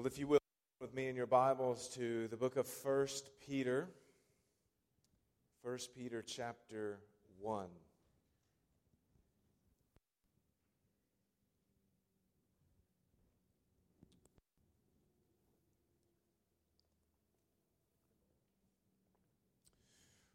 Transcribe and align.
Well, 0.00 0.06
if 0.06 0.18
you 0.18 0.28
will, 0.28 0.40
with 0.80 0.94
me 0.94 1.08
in 1.08 1.14
your 1.14 1.26
Bibles 1.26 1.86
to 1.88 2.26
the 2.28 2.36
book 2.38 2.56
of 2.56 2.66
1 2.82 3.06
Peter. 3.46 3.86
1 5.60 5.78
Peter 5.94 6.22
chapter 6.22 7.00
1. 7.38 7.66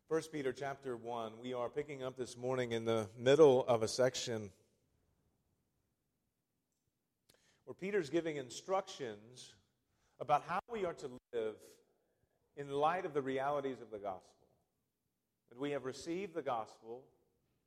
First 0.07 0.31
Peter 0.31 0.53
chapter 0.53 0.95
1. 0.95 1.31
We 1.41 1.55
are 1.55 1.69
picking 1.69 2.03
up 2.03 2.15
this 2.15 2.37
morning 2.37 2.73
in 2.73 2.85
the 2.85 3.09
middle 3.17 3.65
of 3.67 3.81
a 3.81 3.87
section 3.87 4.51
where 7.65 7.73
Peter's 7.73 8.09
giving 8.09 8.37
instructions 8.37 9.53
about 10.19 10.43
how 10.47 10.59
we 10.71 10.85
are 10.85 10.93
to 10.93 11.09
live 11.33 11.55
in 12.55 12.69
light 12.69 13.05
of 13.05 13.13
the 13.13 13.21
realities 13.21 13.81
of 13.81 13.91
the 13.91 13.97
gospel. 13.97 14.31
That 15.49 15.59
we 15.59 15.71
have 15.71 15.85
received 15.85 16.33
the 16.33 16.41
gospel, 16.41 17.03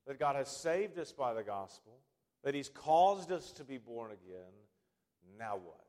that 0.07 0.19
God 0.19 0.37
has 0.37 0.49
saved 0.49 0.99
us 0.99 1.13
by 1.13 1.35
the 1.35 1.43
gospel, 1.43 1.99
that 2.45 2.55
He's 2.55 2.69
caused 2.69 3.31
us 3.31 3.53
to 3.53 3.65
be 3.65 3.79
born 3.79 4.13
again. 4.13 4.53
Now 5.39 5.57
what? 5.57 5.85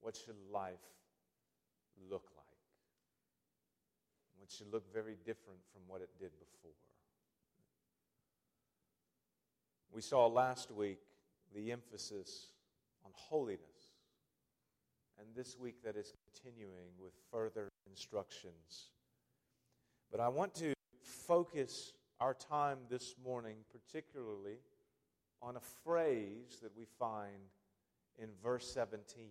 What 0.00 0.16
should 0.16 0.36
life 0.52 0.74
look 2.10 2.28
like? 2.36 2.44
It 4.42 4.52
should 4.52 4.72
look 4.72 4.92
very 4.92 5.16
different 5.24 5.58
from 5.72 5.82
what 5.88 6.02
it 6.02 6.10
did 6.20 6.30
before. 6.38 6.70
We 9.92 10.02
saw 10.02 10.26
last 10.26 10.70
week 10.70 10.98
the 11.54 11.72
emphasis 11.72 12.48
on 13.04 13.10
holiness. 13.14 13.60
And 15.18 15.28
this 15.34 15.58
week 15.58 15.82
that 15.84 15.96
is 15.96 16.12
continuing 16.24 16.90
with 16.98 17.12
further 17.30 17.68
instructions. 17.88 18.90
But 20.10 20.20
I 20.20 20.28
want 20.28 20.54
to 20.56 20.74
focus 21.00 21.92
our 22.20 22.34
time 22.34 22.78
this 22.88 23.14
morning 23.22 23.56
particularly 23.70 24.58
on 25.42 25.56
a 25.56 25.60
phrase 25.84 26.58
that 26.62 26.76
we 26.76 26.86
find 26.98 27.50
in 28.18 28.28
verse 28.42 28.70
17 28.72 29.24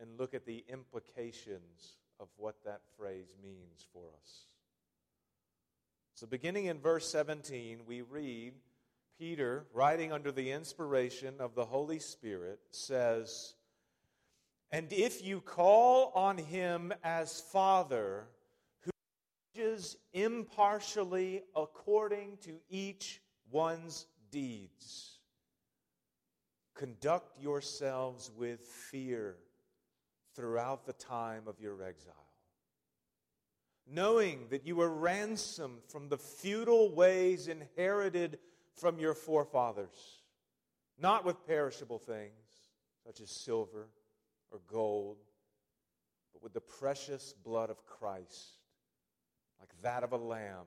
and 0.00 0.18
look 0.18 0.34
at 0.34 0.46
the 0.46 0.64
implications 0.68 1.98
of 2.20 2.28
what 2.36 2.56
that 2.64 2.80
phrase 2.96 3.34
means 3.42 3.86
for 3.92 4.06
us. 4.20 4.46
So, 6.14 6.26
beginning 6.26 6.66
in 6.66 6.78
verse 6.78 7.10
17, 7.10 7.80
we 7.86 8.02
read 8.02 8.54
Peter, 9.18 9.66
writing 9.72 10.12
under 10.12 10.32
the 10.32 10.50
inspiration 10.50 11.34
of 11.38 11.54
the 11.54 11.64
Holy 11.64 11.98
Spirit, 11.98 12.58
says, 12.70 13.54
And 14.72 14.92
if 14.92 15.24
you 15.24 15.40
call 15.40 16.10
on 16.14 16.36
him 16.36 16.92
as 17.04 17.40
Father, 17.40 18.26
who 18.80 18.90
judges 19.54 19.96
impartially 20.12 21.42
according 21.54 22.38
to 22.42 22.58
each 22.68 23.22
one's 23.50 24.06
deeds, 24.32 25.18
conduct 26.74 27.40
yourselves 27.40 28.32
with 28.36 28.60
fear 28.60 29.36
throughout 30.34 30.86
the 30.86 30.92
time 30.92 31.44
of 31.46 31.60
your 31.60 31.82
exile. 31.82 32.14
Knowing 33.86 34.46
that 34.50 34.66
you 34.66 34.76
were 34.76 34.92
ransomed 34.92 35.82
from 35.88 36.08
the 36.08 36.18
futile 36.18 36.92
ways 36.92 37.46
inherited 37.48 38.38
from 38.76 38.98
your 38.98 39.14
forefathers, 39.14 40.22
not 40.98 41.24
with 41.24 41.46
perishable 41.46 41.98
things 41.98 42.32
such 43.06 43.20
as 43.20 43.30
silver 43.30 43.88
or 44.50 44.60
gold, 44.66 45.18
but 46.32 46.42
with 46.42 46.52
the 46.52 46.60
precious 46.60 47.34
blood 47.44 47.70
of 47.70 47.84
Christ, 47.86 48.58
like 49.60 49.70
that 49.82 50.02
of 50.02 50.12
a 50.12 50.16
lamb 50.16 50.66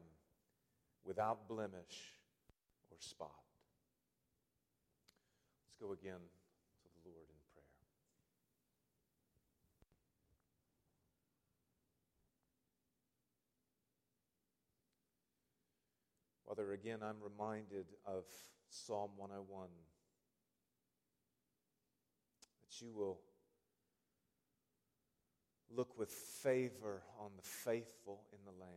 without 1.06 1.48
blemish 1.48 2.14
or 2.92 2.98
spot. 3.00 3.32
Let's 5.66 5.76
go 5.82 5.94
again 5.94 6.22
Father, 16.48 16.72
again, 16.72 17.00
I'm 17.04 17.18
reminded 17.22 17.88
of 18.06 18.24
Psalm 18.70 19.10
101 19.18 19.68
that 22.62 22.82
you 22.82 22.90
will 22.94 23.20
look 25.70 26.00
with 26.00 26.10
favor 26.10 27.04
on 27.20 27.32
the 27.36 27.44
faithful 27.44 28.22
in 28.32 28.40
the 28.46 28.58
land. 28.58 28.72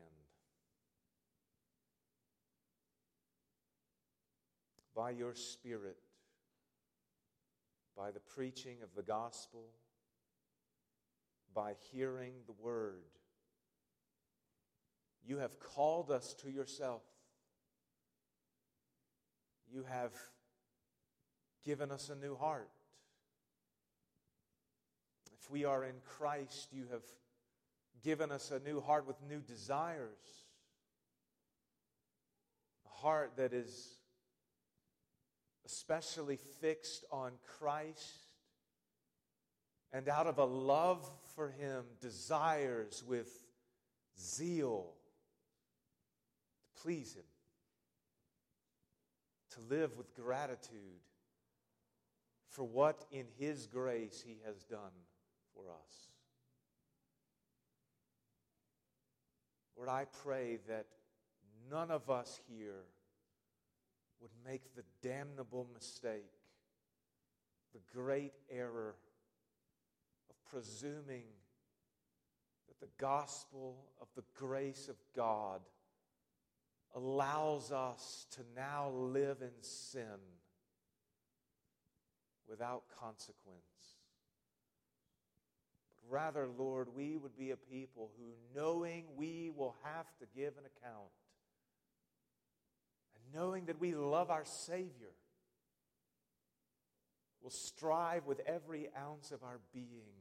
By 4.96 5.10
your 5.10 5.36
Spirit, 5.36 5.98
by 7.96 8.10
the 8.10 8.18
preaching 8.18 8.78
of 8.82 8.88
the 8.96 9.04
gospel, 9.04 9.66
by 11.54 11.74
hearing 11.92 12.32
the 12.48 12.54
word, 12.60 13.04
you 15.24 15.38
have 15.38 15.60
called 15.60 16.10
us 16.10 16.34
to 16.42 16.50
yourself 16.50 17.02
you 19.72 19.84
have 19.88 20.12
given 21.64 21.90
us 21.90 22.10
a 22.10 22.14
new 22.14 22.36
heart. 22.36 22.70
If 25.40 25.50
we 25.50 25.64
are 25.64 25.84
in 25.84 25.94
Christ, 26.04 26.68
you 26.72 26.86
have 26.90 27.02
given 28.02 28.30
us 28.30 28.50
a 28.50 28.58
new 28.60 28.80
heart 28.80 29.06
with 29.06 29.16
new 29.28 29.40
desires. 29.40 30.44
A 32.86 33.02
heart 33.02 33.32
that 33.36 33.52
is 33.52 33.94
especially 35.66 36.38
fixed 36.60 37.04
on 37.12 37.32
Christ 37.58 38.30
and 39.92 40.08
out 40.08 40.26
of 40.26 40.38
a 40.38 40.44
love 40.44 41.08
for 41.34 41.50
Him 41.50 41.84
desires 42.00 43.04
with 43.06 43.28
zeal 44.18 44.86
to 46.62 46.82
please 46.82 47.14
Him 47.14 47.24
to 49.50 49.60
live 49.68 49.96
with 49.96 50.14
gratitude 50.14 51.02
for 52.48 52.64
what 52.64 53.04
in 53.10 53.26
His 53.38 53.66
grace 53.66 54.22
He 54.24 54.38
has 54.44 54.64
done 54.64 54.92
for 55.54 55.64
us. 55.70 56.08
Lord, 59.76 59.88
I 59.88 60.04
pray 60.22 60.58
that 60.68 60.86
none 61.70 61.90
of 61.90 62.10
us 62.10 62.40
here 62.48 62.84
would 64.20 64.30
make 64.44 64.74
the 64.74 64.82
damnable 65.02 65.66
mistake, 65.72 66.32
the 67.72 67.80
great 67.98 68.34
error 68.50 68.94
of 70.28 70.36
presuming 70.50 71.24
that 72.68 72.78
the 72.80 72.92
gospel 72.98 73.86
of 74.00 74.08
the 74.14 74.24
grace 74.34 74.88
of 74.88 74.96
God 75.16 75.60
allows 76.94 77.72
us 77.72 78.26
to 78.32 78.40
now 78.56 78.90
live 78.90 79.42
in 79.42 79.62
sin 79.62 80.04
without 82.48 82.82
consequence. 83.00 83.62
But 85.88 86.14
rather, 86.14 86.48
Lord, 86.58 86.88
we 86.94 87.16
would 87.16 87.36
be 87.36 87.52
a 87.52 87.56
people 87.56 88.10
who, 88.18 88.32
knowing 88.58 89.04
we 89.16 89.50
will 89.56 89.76
have 89.84 90.06
to 90.18 90.26
give 90.34 90.54
an 90.58 90.64
account, 90.64 91.12
and 93.14 93.34
knowing 93.40 93.66
that 93.66 93.80
we 93.80 93.94
love 93.94 94.30
our 94.30 94.44
Savior, 94.44 95.14
will 97.40 97.50
strive 97.50 98.26
with 98.26 98.40
every 98.46 98.88
ounce 98.98 99.30
of 99.30 99.42
our 99.42 99.60
being 99.72 100.18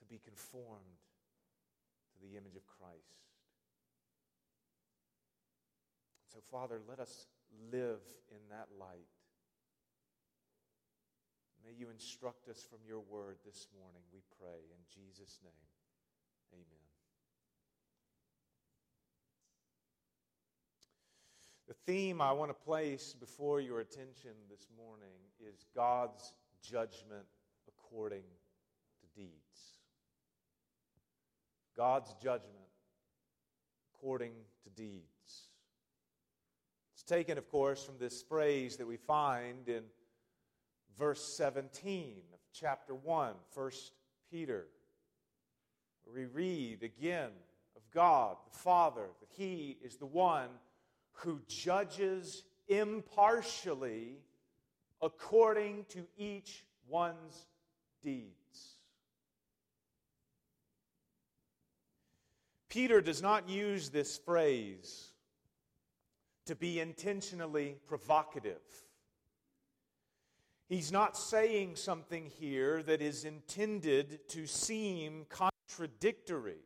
to 0.00 0.04
be 0.06 0.18
conformed 0.24 0.98
to 2.12 2.26
the 2.26 2.36
image 2.36 2.56
of 2.56 2.66
Christ. 2.66 3.23
So, 6.34 6.40
Father, 6.50 6.80
let 6.88 6.98
us 6.98 7.28
live 7.70 8.00
in 8.28 8.38
that 8.50 8.66
light. 8.76 9.06
May 11.64 11.70
you 11.78 11.90
instruct 11.90 12.48
us 12.48 12.66
from 12.68 12.80
your 12.88 12.98
word 12.98 13.36
this 13.46 13.68
morning, 13.78 14.02
we 14.12 14.18
pray. 14.40 14.58
In 14.68 14.82
Jesus' 14.92 15.38
name, 15.44 15.52
amen. 16.52 16.64
The 21.68 21.74
theme 21.86 22.20
I 22.20 22.32
want 22.32 22.50
to 22.50 22.64
place 22.64 23.14
before 23.18 23.60
your 23.60 23.78
attention 23.78 24.32
this 24.50 24.66
morning 24.76 25.14
is 25.38 25.66
God's 25.72 26.32
judgment 26.68 27.26
according 27.68 28.24
to 29.02 29.20
deeds. 29.20 29.78
God's 31.76 32.12
judgment 32.20 32.50
according 33.94 34.32
to 34.64 34.70
deeds 34.70 35.13
taken, 37.06 37.38
of 37.38 37.48
course, 37.48 37.84
from 37.84 37.98
this 37.98 38.22
phrase 38.22 38.76
that 38.76 38.86
we 38.86 38.96
find 38.96 39.68
in 39.68 39.82
verse 40.98 41.22
17 41.36 42.22
of 42.32 42.38
chapter 42.52 42.94
1, 42.94 43.34
1 43.54 43.70
Peter, 44.30 44.66
we 46.12 46.26
read 46.26 46.82
again 46.82 47.30
of 47.76 47.82
God, 47.92 48.36
the 48.50 48.58
Father, 48.58 49.06
that 49.20 49.28
He 49.36 49.78
is 49.82 49.96
the 49.96 50.06
one 50.06 50.48
who 51.12 51.40
judges 51.48 52.44
impartially 52.68 54.18
according 55.00 55.84
to 55.90 56.06
each 56.16 56.64
one's 56.88 57.46
deeds. 58.02 58.78
Peter 62.68 63.00
does 63.00 63.22
not 63.22 63.48
use 63.48 63.90
this 63.90 64.18
phrase 64.18 65.13
to 66.46 66.54
be 66.54 66.80
intentionally 66.80 67.76
provocative. 67.86 68.60
He's 70.68 70.90
not 70.90 71.16
saying 71.16 71.76
something 71.76 72.30
here 72.38 72.82
that 72.82 73.02
is 73.02 73.24
intended 73.24 74.28
to 74.30 74.46
seem 74.46 75.26
contradictory 75.28 76.62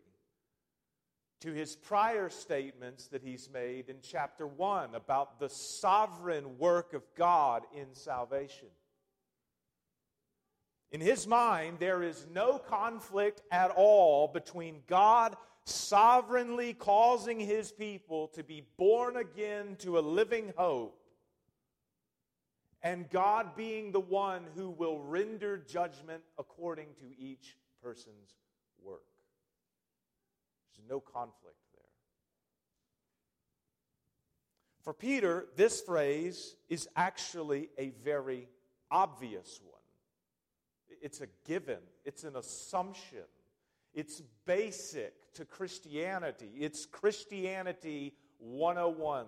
to 1.41 1.53
his 1.53 1.77
prior 1.77 2.29
statements 2.29 3.07
that 3.09 3.23
he's 3.23 3.49
made 3.53 3.89
in 3.89 3.97
chapter 4.03 4.47
1 4.47 4.95
about 4.95 5.39
the 5.39 5.49
sovereign 5.49 6.59
work 6.59 6.95
of 6.95 7.03
God 7.17 7.63
in 7.75 7.95
salvation. 7.95 8.69
In 10.91 11.01
his 11.01 11.27
mind, 11.27 11.79
there 11.79 12.03
is 12.03 12.27
no 12.33 12.59
conflict 12.59 13.43
at 13.53 13.71
all 13.71 14.27
between 14.27 14.83
God 14.87 15.37
sovereignly 15.69 16.75
causing 16.75 17.39
his 17.39 17.71
people 17.71 18.29
to 18.29 18.43
be 18.43 18.65
born 18.77 19.17
again 19.17 19.77
to 19.81 19.99
a 19.99 20.01
living 20.01 20.53
hope 20.57 20.99
and 22.83 23.11
God 23.11 23.57
being 23.57 23.93
the 23.93 24.01
one 24.01 24.43
who 24.55 24.71
will 24.71 24.99
render 25.01 25.59
judgment 25.59 26.23
according 26.39 26.89
to 27.01 27.07
each 27.19 27.57
person's 27.83 28.37
work. 28.83 29.03
There's 30.77 30.89
no 30.89 31.01
conflict 31.01 31.57
there. 31.73 31.83
For 34.83 34.95
Peter, 34.95 35.47
this 35.57 35.81
phrase 35.81 36.55
is 36.69 36.89
actually 36.97 37.69
a 37.79 37.91
very 38.05 38.49
obvious 38.91 39.61
one. 39.63 39.75
It's 41.03 41.21
a 41.21 41.27
given, 41.47 41.79
it's 42.05 42.25
an 42.25 42.37
assumption, 42.37 43.25
it's 43.93 44.23
basic 44.47 45.15
to 45.35 45.45
Christianity. 45.45 46.51
It's 46.57 46.87
Christianity 46.87 48.15
101. 48.39 49.27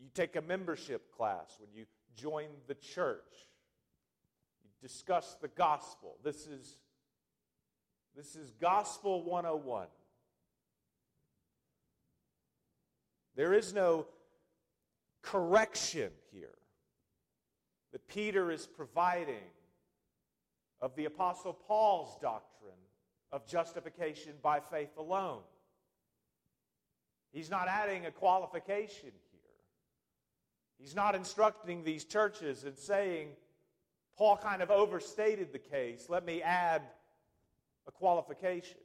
You 0.00 0.08
take 0.14 0.36
a 0.36 0.42
membership 0.42 1.12
class 1.16 1.56
when 1.58 1.70
you 1.74 1.86
join 2.16 2.46
the 2.66 2.74
church. 2.74 3.48
You 4.62 4.70
discuss 4.80 5.36
the 5.40 5.48
gospel. 5.48 6.16
This 6.22 6.46
is 6.46 6.76
this 8.16 8.34
is 8.34 8.50
Gospel 8.58 9.22
101. 9.24 9.88
There 13.36 13.52
is 13.52 13.74
no 13.74 14.06
correction 15.20 16.10
here 16.32 16.56
that 17.92 18.08
Peter 18.08 18.50
is 18.50 18.66
providing 18.66 19.44
of 20.80 20.96
the 20.96 21.04
Apostle 21.04 21.52
Paul's 21.52 22.16
doctrine 22.22 22.55
of 23.32 23.46
justification 23.46 24.32
by 24.42 24.60
faith 24.60 24.96
alone. 24.96 25.42
He's 27.32 27.50
not 27.50 27.68
adding 27.68 28.06
a 28.06 28.10
qualification 28.10 29.10
here. 29.30 29.40
He's 30.78 30.94
not 30.94 31.14
instructing 31.14 31.84
these 31.84 32.04
churches 32.04 32.64
and 32.64 32.78
saying, 32.78 33.28
Paul 34.16 34.36
kind 34.36 34.62
of 34.62 34.70
overstated 34.70 35.52
the 35.52 35.58
case. 35.58 36.06
Let 36.08 36.24
me 36.24 36.42
add 36.42 36.82
a 37.86 37.92
qualification. 37.92 38.78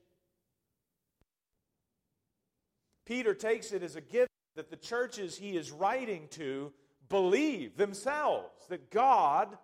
Peter 3.06 3.34
takes 3.34 3.72
it 3.72 3.84
as 3.84 3.96
a 3.96 4.02
given 4.02 4.28
that 4.56 4.70
the 4.70 4.76
churches 4.76 5.38
he 5.38 5.56
is 5.56 5.72
writing 5.72 6.28
to 6.32 6.72
believe 7.10 7.78
themselves 7.78 8.50
that 8.70 8.90
God 8.90 9.58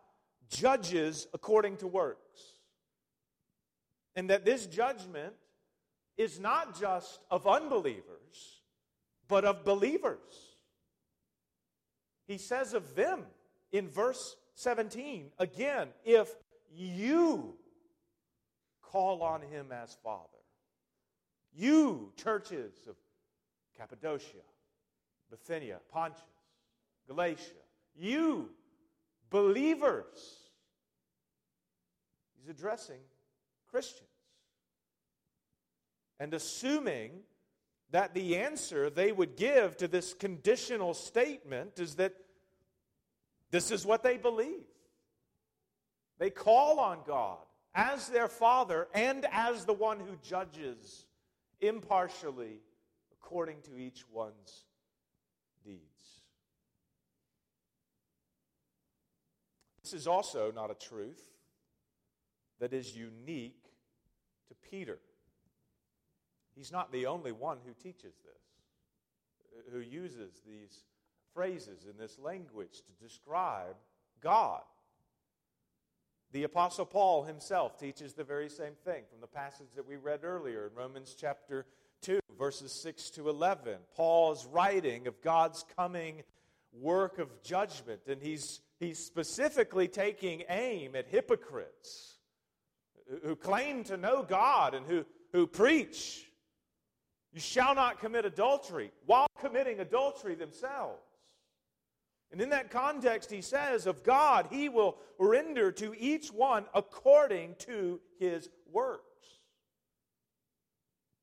judges 0.49 1.27
according 1.33 1.77
to 1.77 1.87
works. 1.87 2.26
And 4.17 4.29
that 4.29 4.43
this 4.43 4.65
judgment 4.65 5.33
is 6.17 6.39
not 6.39 6.77
just 6.77 7.21
of 7.31 7.47
unbelievers, 7.47 8.61
but 9.29 9.45
of 9.45 9.63
believers. 9.63 10.57
He 12.27 12.37
says 12.37 12.73
of 12.73 12.95
them 12.95 13.23
in 13.71 13.87
verse 13.87 14.35
17 14.55 15.31
again, 15.39 15.89
if 16.03 16.29
you 16.75 17.53
call 18.81 19.21
on 19.21 19.41
him 19.41 19.71
as 19.71 19.95
Father. 20.03 20.23
You, 21.53 22.11
churches 22.15 22.73
of 22.89 22.95
Cappadocia, 23.77 24.43
Bithynia, 25.29 25.79
Pontus, 25.91 26.21
Galatia, 27.07 27.41
you, 27.95 28.49
believers. 29.29 30.39
He's 32.37 32.49
addressing 32.49 32.99
Christians. 33.69 34.09
And 36.19 36.33
assuming 36.33 37.11
that 37.91 38.13
the 38.13 38.37
answer 38.37 38.89
they 38.89 39.11
would 39.11 39.35
give 39.35 39.77
to 39.77 39.87
this 39.87 40.13
conditional 40.13 40.93
statement 40.93 41.79
is 41.79 41.95
that 41.95 42.13
this 43.51 43.71
is 43.71 43.85
what 43.85 44.03
they 44.03 44.17
believe. 44.17 44.65
They 46.19 46.29
call 46.29 46.79
on 46.79 46.99
God 47.05 47.37
as 47.75 48.09
their 48.09 48.27
father 48.27 48.87
and 48.93 49.25
as 49.31 49.65
the 49.65 49.73
one 49.73 49.99
who 49.99 50.17
judges 50.21 51.05
impartially 51.61 52.59
according 53.13 53.61
to 53.61 53.77
each 53.77 54.03
one's 54.11 54.65
deeds. 55.63 55.81
This 59.83 59.93
is 59.93 60.07
also 60.07 60.51
not 60.51 60.71
a 60.71 60.75
truth 60.75 61.23
that 62.59 62.73
is 62.73 62.95
unique 62.95 63.63
to 64.47 64.55
Peter. 64.69 64.99
He's 66.55 66.71
not 66.71 66.91
the 66.91 67.05
only 67.05 67.31
one 67.31 67.59
who 67.65 67.73
teaches 67.73 68.15
this, 68.25 68.43
uh, 69.55 69.71
who 69.71 69.79
uses 69.79 70.41
these 70.45 70.83
phrases 71.33 71.85
in 71.85 71.97
this 71.99 72.17
language 72.17 72.81
to 72.81 73.03
describe 73.03 73.75
God. 74.21 74.61
The 76.31 76.43
Apostle 76.43 76.85
Paul 76.85 77.23
himself 77.23 77.79
teaches 77.79 78.13
the 78.13 78.23
very 78.23 78.49
same 78.49 78.73
thing 78.83 79.03
from 79.09 79.21
the 79.21 79.27
passage 79.27 79.69
that 79.75 79.87
we 79.87 79.95
read 79.95 80.23
earlier 80.23 80.67
in 80.67 80.75
Romans 80.75 81.15
chapter 81.17 81.65
2, 82.01 82.19
verses 82.37 82.71
6 82.81 83.11
to 83.11 83.29
11. 83.29 83.77
Paul's 83.95 84.45
writing 84.47 85.07
of 85.07 85.21
God's 85.21 85.63
coming 85.77 86.23
work 86.73 87.19
of 87.19 87.41
judgment, 87.43 88.01
and 88.07 88.21
he's, 88.21 88.61
he's 88.79 88.99
specifically 88.99 89.87
taking 89.87 90.43
aim 90.49 90.95
at 90.95 91.07
hypocrites 91.07 92.16
who 93.23 93.35
claim 93.35 93.83
to 93.85 93.97
know 93.97 94.23
God 94.23 94.73
and 94.73 94.85
who, 94.85 95.05
who 95.31 95.47
preach, 95.47 96.25
You 97.33 97.39
shall 97.39 97.75
not 97.75 97.99
commit 97.99 98.25
adultery, 98.25 98.91
while 99.05 99.27
committing 99.39 99.79
adultery 99.79 100.35
themselves. 100.35 101.01
And 102.31 102.41
in 102.41 102.49
that 102.49 102.71
context, 102.71 103.31
he 103.31 103.41
says, 103.41 103.85
of 103.85 104.03
God, 104.03 104.47
he 104.51 104.67
will 104.67 104.97
render 105.17 105.71
to 105.73 105.95
each 105.97 106.27
one 106.27 106.65
according 106.73 107.55
to 107.59 108.01
his 108.19 108.49
works. 108.71 109.03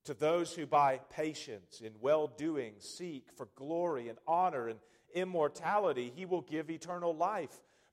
To 0.06 0.14
those 0.14 0.54
who 0.54 0.66
by 0.66 1.00
patience 1.10 1.80
in 1.80 1.92
well 2.00 2.26
doing 2.26 2.74
seek 2.78 3.28
for 3.36 3.48
glory 3.54 4.08
and 4.08 4.18
honor 4.26 4.68
and 4.68 4.78
immortality, 5.14 6.12
he 6.14 6.26
will 6.26 6.42
give 6.42 6.70
eternal 6.70 7.14
life. 7.14 7.60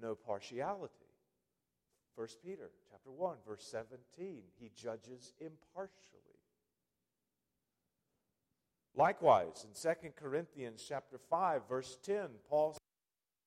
no 0.00 0.14
partiality. 0.14 0.92
1 2.16 2.26
Peter 2.44 2.70
chapter 2.90 3.10
1 3.10 3.36
verse 3.46 3.66
17, 3.70 4.42
he 4.58 4.70
judges 4.74 5.32
impartially. 5.40 6.18
Likewise, 8.94 9.64
in 9.64 9.70
2 9.80 10.10
Corinthians 10.16 10.84
chapter 10.86 11.18
5 11.30 11.68
verse 11.68 11.98
10, 12.02 12.28
Paul 12.48 12.72
says, 12.72 12.80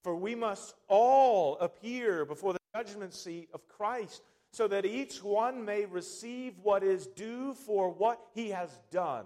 "For 0.04 0.16
we 0.16 0.36
must 0.36 0.76
all 0.88 1.58
appear 1.58 2.24
before 2.24 2.54
the 2.54 2.60
judgment 2.74 3.14
seat 3.14 3.50
of 3.54 3.68
Christ, 3.68 4.24
so 4.52 4.68
that 4.68 4.86
each 4.86 5.24
one 5.24 5.64
may 5.64 5.86
receive 5.86 6.58
what 6.60 6.84
is 6.84 7.08
due 7.08 7.54
for 7.54 7.90
what 7.90 8.22
he 8.34 8.50
has 8.50 8.80
done 8.90 9.26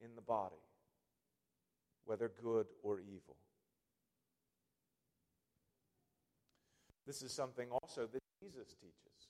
in 0.00 0.14
the 0.14 0.22
body, 0.22 0.56
whether 2.04 2.28
good 2.28 2.66
or 2.82 3.00
evil. 3.00 3.36
This 7.08 7.22
is 7.22 7.32
something 7.32 7.70
also 7.70 8.06
that 8.06 8.22
Jesus 8.38 8.74
teaches. 8.74 9.28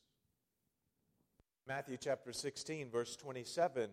Matthew 1.64 1.96
chapter 1.96 2.32
16, 2.32 2.90
verse 2.90 3.14
27, 3.14 3.90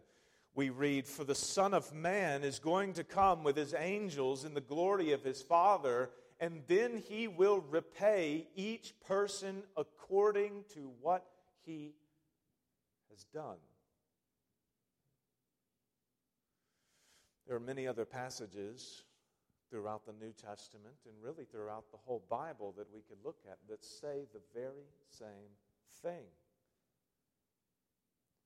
we 0.56 0.72
read, 0.72 1.06
For 1.08 1.24
the 1.24 1.36
Son 1.36 1.76
of 1.76 1.94
Man 1.94 2.44
is 2.44 2.58
going 2.58 2.94
to 2.94 3.04
come 3.04 3.44
with 3.44 3.56
his 3.56 3.76
angels 3.78 4.44
in 4.44 4.56
the 4.56 4.60
glory 4.60 5.12
of 5.12 5.24
his 5.24 5.44
Father 5.44 6.10
and 6.40 6.64
then 6.68 6.98
he 7.08 7.28
will 7.28 7.60
repay 7.70 8.48
each 8.56 8.96
person 9.08 9.62
according 9.78 10.64
to 10.74 10.92
what 11.00 11.24
he 11.64 11.94
has 13.12 13.24
done. 13.26 13.58
There 17.46 17.56
are 17.56 17.60
many 17.60 17.88
other 17.88 18.06
passages 18.06 19.04
throughout 19.70 20.06
the 20.06 20.14
New 20.14 20.34
Testament 20.34 20.96
and 21.06 21.16
really 21.22 21.46
throughout 21.46 21.86
the 21.92 21.98
whole 21.98 22.24
Bible 22.30 22.74
that 22.78 22.88
we 22.94 23.02
could 23.02 23.18
look 23.24 23.40
at 23.50 23.58
that 23.70 23.84
say 23.84 24.26
the 24.34 24.42
very 24.54 24.88
same 25.10 25.52
thing. 26.02 26.26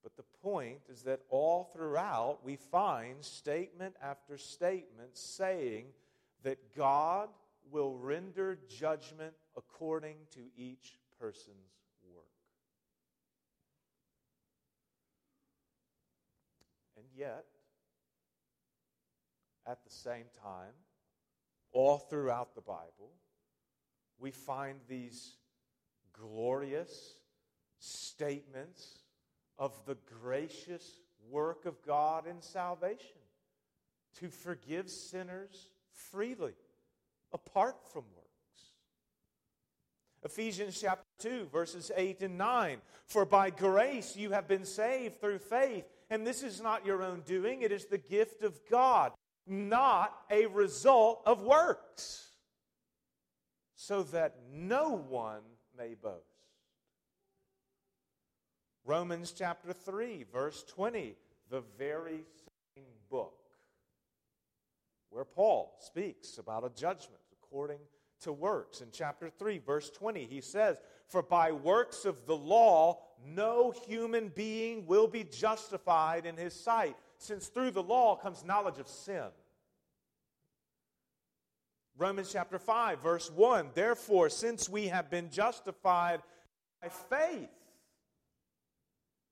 But 0.04 0.16
the 0.16 0.24
point 0.42 0.80
is 0.90 1.04
that 1.04 1.22
all 1.30 1.70
throughout 1.74 2.40
we 2.44 2.56
find 2.56 3.24
statement 3.24 3.96
after 4.02 4.38
statement 4.38 5.18
saying 5.18 5.88
that 6.44 6.76
God 6.76 7.30
will 7.70 7.98
render 7.98 8.58
judgment 8.70 9.34
according 9.58 10.16
to 10.32 10.40
each 10.56 10.98
person's 11.20 11.76
work. 12.14 12.24
And 16.98 17.06
yet, 17.14 17.46
at 19.68 19.84
the 19.84 19.92
same 19.92 20.26
time, 20.42 20.74
all 21.72 21.98
throughout 21.98 22.56
the 22.56 22.62
Bible, 22.62 23.12
we 24.20 24.32
find 24.32 24.80
these 24.88 25.36
glorious 26.14 27.16
statements 27.80 29.00
of 29.58 29.80
the 29.86 29.98
gracious 30.22 31.00
work 31.30 31.66
of 31.66 31.82
God 31.86 32.28
in 32.28 32.42
salvation 32.42 33.18
to 34.20 34.30
forgive 34.30 34.90
sinners 34.90 35.70
freely 35.92 36.56
apart 37.34 37.78
from 37.92 38.04
works. 38.16 38.30
Ephesians 40.24 40.80
chapter 40.80 41.06
2, 41.20 41.48
verses 41.52 41.92
8 41.96 42.22
and 42.22 42.38
9. 42.38 42.82
For 43.06 43.26
by 43.26 43.50
grace 43.50 44.18
you 44.18 44.32
have 44.32 44.48
been 44.48 44.66
saved 44.66 45.22
through 45.22 45.40
faith, 45.40 45.86
and 46.10 46.28
this 46.28 46.44
is 46.44 46.60
not 46.60 46.86
your 46.86 47.04
own 47.04 47.22
doing, 47.26 47.62
it 47.62 47.72
is 47.72 47.86
the 47.86 47.98
gift 47.98 48.44
of 48.44 48.60
God, 48.70 49.14
not 49.48 50.16
a 50.30 50.46
result 50.48 51.22
of 51.26 51.42
works, 51.42 52.28
so 53.76 54.04
that 54.04 54.36
no 54.54 54.90
one 54.90 55.42
may 55.78 55.96
boast. 55.96 56.24
Romans 58.86 59.32
chapter 59.32 59.74
3, 59.74 60.26
verse 60.32 60.64
20, 60.64 61.16
the 61.50 61.64
very 61.78 62.26
same 62.76 62.86
book 63.10 63.40
where 65.10 65.26
Paul 65.26 65.76
speaks 65.80 66.38
about 66.38 66.64
a 66.64 66.70
judgment 66.70 67.22
according 67.34 67.80
to 68.22 68.34
works. 68.34 68.82
In 68.82 68.88
chapter 68.92 69.30
3, 69.30 69.60
verse 69.60 69.90
20, 69.90 70.26
he 70.26 70.42
says, 70.42 70.82
For 71.08 71.22
by 71.22 71.52
works 71.52 72.06
of 72.06 72.26
the 72.26 72.36
law, 72.36 73.00
no 73.26 73.72
human 73.72 74.30
being 74.30 74.86
will 74.86 75.08
be 75.08 75.24
justified 75.24 76.26
in 76.26 76.38
his 76.38 76.54
sight, 76.54 76.96
since 77.20 77.48
through 77.48 77.72
the 77.72 77.84
law 77.84 78.16
comes 78.16 78.44
knowledge 78.44 78.80
of 78.80 78.88
sin. 78.88 79.28
Romans 81.98 82.32
chapter 82.32 82.58
5, 82.58 83.02
verse 83.02 83.30
1 83.30 83.72
Therefore, 83.74 84.30
since 84.30 84.70
we 84.70 84.88
have 84.88 85.12
been 85.12 85.30
justified 85.30 86.22
by 86.82 86.88
faith, 86.88 87.50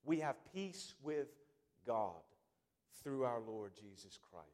we 0.03 0.20
have 0.20 0.36
peace 0.53 0.94
with 1.01 1.27
God 1.86 2.22
through 3.03 3.24
our 3.24 3.39
Lord 3.39 3.72
Jesus 3.74 4.20
Christ. 4.32 4.48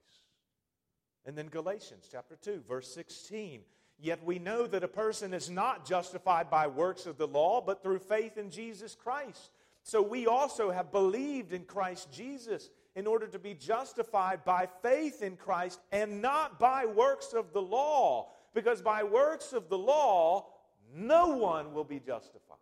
And 1.26 1.36
then 1.36 1.48
Galatians 1.48 2.08
chapter 2.12 2.36
2, 2.36 2.64
verse 2.68 2.94
16. 2.94 3.62
Yet 4.00 4.24
we 4.24 4.38
know 4.38 4.68
that 4.68 4.84
a 4.84 4.88
person 4.88 5.34
is 5.34 5.50
not 5.50 5.88
justified 5.88 6.50
by 6.52 6.68
works 6.68 7.08
of 7.08 7.18
the 7.18 7.28
law, 7.28 7.62
but 7.66 7.82
through 7.82 8.00
faith 8.00 8.38
in 8.38 8.52
Jesus 8.52 8.96
Christ. 8.96 9.52
So 9.82 10.02
we 10.02 10.28
also 10.28 10.70
have 10.70 10.92
believed 10.92 11.52
in 11.52 11.64
Christ 11.64 12.12
Jesus 12.12 12.70
in 12.96 13.08
order 13.08 13.28
to 13.28 13.40
be 13.40 13.54
justified 13.54 14.44
by 14.46 14.68
faith 14.82 15.22
in 15.22 15.36
Christ 15.36 15.80
and 15.92 16.22
not 16.22 16.60
by 16.60 16.86
works 16.86 17.34
of 17.34 17.54
the 17.54 17.62
law. 17.62 18.30
Because 18.54 18.82
by 18.82 19.04
works 19.04 19.52
of 19.52 19.68
the 19.70 19.78
law, 19.78 20.48
no 20.94 21.38
one 21.38 21.74
will 21.74 21.84
be 21.84 22.00
justified. 22.00 22.58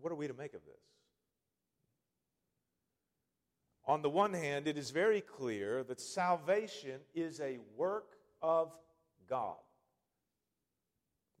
What 0.00 0.12
are 0.12 0.16
we 0.16 0.28
to 0.28 0.34
make 0.34 0.54
of 0.54 0.64
this? 0.64 0.80
On 3.86 4.02
the 4.02 4.10
one 4.10 4.32
hand, 4.32 4.68
it 4.68 4.78
is 4.78 4.90
very 4.90 5.20
clear 5.20 5.82
that 5.84 6.00
salvation 6.00 7.00
is 7.14 7.40
a 7.40 7.58
work 7.76 8.16
of 8.40 8.72
God. 9.28 9.56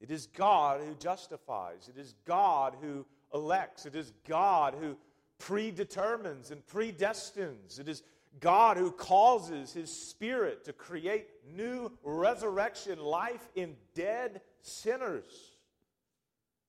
It 0.00 0.10
is 0.10 0.26
God 0.26 0.80
who 0.80 0.94
justifies, 0.94 1.88
it 1.88 1.98
is 1.98 2.14
God 2.24 2.74
who 2.80 3.04
elects, 3.32 3.86
it 3.86 3.94
is 3.94 4.12
God 4.26 4.74
who 4.80 4.96
predetermines 5.38 6.50
and 6.50 6.66
predestines. 6.66 7.78
It 7.78 7.88
is 7.88 8.02
God 8.40 8.76
who 8.76 8.90
causes 8.90 9.72
His 9.72 9.90
Spirit 9.90 10.64
to 10.64 10.72
create 10.72 11.28
new 11.56 11.90
resurrection 12.02 12.98
life 12.98 13.48
in 13.54 13.76
dead 13.94 14.40
sinners. 14.62 15.58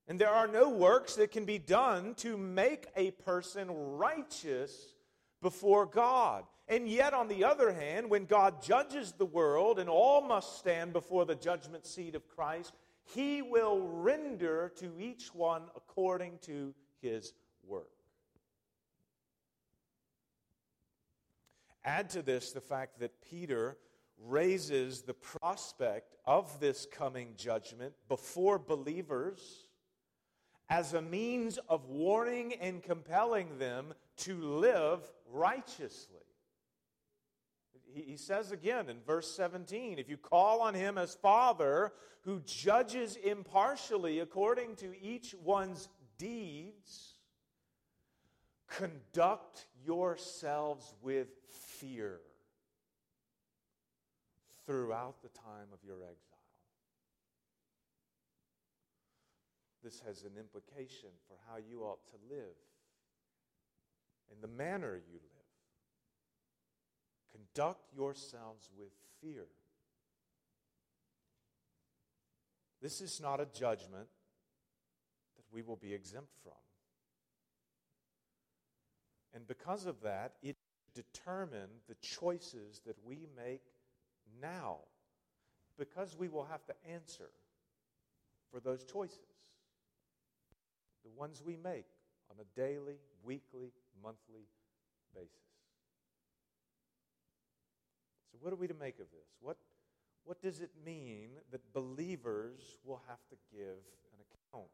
And 0.08 0.20
there 0.20 0.30
are 0.30 0.48
no 0.48 0.70
works 0.70 1.16
that 1.16 1.32
can 1.32 1.46
be 1.46 1.60
done 1.60 2.16
to 2.16 2.36
make 2.36 2.88
a 2.96 3.12
person 3.12 3.70
righteous 3.70 4.96
before 5.42 5.86
God. 5.86 6.46
And 6.68 6.88
yet, 6.88 7.14
on 7.14 7.28
the 7.28 7.44
other 7.44 7.72
hand, 7.72 8.10
when 8.10 8.26
God 8.26 8.62
judges 8.62 9.12
the 9.12 9.26
world 9.26 9.80
and 9.80 9.90
all 9.90 10.22
must 10.22 10.58
stand 10.58 10.94
before 10.94 11.26
the 11.26 11.36
judgment 11.36 11.86
seat 11.86 12.16
of 12.16 12.28
Christ, 12.28 12.74
he 13.14 13.42
will 13.42 13.80
render 13.80 14.72
to 14.78 14.92
each 15.00 15.34
one 15.34 15.64
according 15.76 16.38
to 16.44 16.74
his 17.02 17.34
work. 17.66 17.90
Add 21.84 22.10
to 22.12 22.22
this 22.22 22.52
the 22.52 22.62
fact 22.62 23.00
that 23.00 23.22
Peter 23.22 23.78
raises 24.22 25.02
the 25.02 25.14
prospect 25.14 26.16
of 26.26 26.60
this 26.60 26.86
coming 26.92 27.34
judgment 27.38 27.94
before 28.10 28.60
believers 28.60 29.66
as 30.70 30.94
a 30.94 31.02
means 31.02 31.58
of 31.70 31.88
warning 31.88 32.54
and 32.54 32.84
compelling 32.84 33.58
them 33.58 33.94
to 34.18 34.40
live 34.40 35.00
righteously. 35.32 36.19
He, 37.94 38.18
says 38.18 38.52
again 38.52 38.90
in 38.90 38.98
verse 39.06 39.32
17 39.36 40.00
if 40.00 40.10
you 40.10 40.18
call 40.18 40.62
on 40.62 40.74
him 40.74 40.98
as 40.98 41.16
Father, 41.16 41.92
who 42.22 42.42
judges 42.46 43.16
impartially 43.16 44.20
according 44.20 44.76
to 44.78 44.94
each 45.02 45.34
one's 45.44 45.90
deeds, 46.18 47.16
conduct 48.68 49.66
yourselves 49.84 50.94
with 51.02 51.30
fear 51.50 52.20
throughout 54.66 55.22
the 55.24 55.30
time 55.30 55.68
of 55.74 55.80
your 55.84 55.98
exile. 56.04 56.40
This 59.84 60.02
has 60.06 60.24
an 60.24 60.34
implication 60.38 61.10
for 61.28 61.36
how 61.50 61.58
you 61.58 61.82
ought 61.82 62.06
to 62.08 62.16
live 62.30 62.56
and 64.32 64.42
the 64.42 64.48
manner 64.48 64.96
you 64.96 65.14
live. 65.14 65.39
Conduct 67.32 67.82
yourselves 67.96 68.70
with 68.78 68.92
fear. 69.22 69.46
This 72.82 73.02
is 73.02 73.20
not 73.20 73.40
a 73.40 73.46
judgment 73.46 74.08
that 75.36 75.46
we 75.52 75.62
will 75.62 75.76
be 75.76 75.94
exempt 75.94 76.32
from. 76.44 76.54
And 79.34 79.48
because 79.48 79.86
of 79.86 80.02
that, 80.02 80.34
it 80.42 80.56
determine 80.94 81.70
the 81.88 81.96
choices 81.96 82.82
that 82.86 82.96
we 83.06 83.28
make 83.38 83.62
now. 84.42 84.78
Because 85.78 86.16
we 86.18 86.28
will 86.28 86.46
have 86.46 86.66
to 86.66 86.74
answer 86.92 87.30
for 88.52 88.60
those 88.60 88.84
choices. 88.84 89.20
The 91.04 91.12
ones 91.18 91.42
we 91.46 91.56
make 91.56 91.86
on 92.30 92.38
a 92.40 92.60
daily, 92.60 92.98
weekly, 93.24 93.72
monthly 94.04 94.48
basis. 95.16 95.49
What 98.42 98.54
are 98.54 98.58
we 98.58 98.68
to 98.68 98.74
make 98.74 99.00
of 99.00 99.08
this? 99.12 99.28
What, 99.42 99.58
what 100.26 100.42
does 100.42 100.62
it 100.62 100.72
mean 100.86 101.30
that 101.52 101.74
believers 101.74 102.78
will 102.86 103.02
have 103.08 103.20
to 103.30 103.36
give 103.52 103.78
an 104.14 104.20
account? 104.52 104.70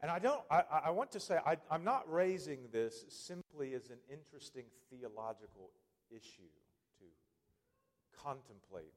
And 0.00 0.10
I 0.10 0.18
don't, 0.18 0.40
I, 0.50 0.62
I 0.86 0.90
want 0.90 1.12
to 1.12 1.20
say, 1.20 1.38
I, 1.46 1.56
I'm 1.70 1.84
not 1.84 2.10
raising 2.12 2.68
this 2.72 3.04
simply 3.08 3.74
as 3.74 3.88
an 3.88 3.98
interesting 4.10 4.64
theological 4.90 5.70
issue 6.10 6.52
to 6.98 7.04
contemplate 8.22 8.92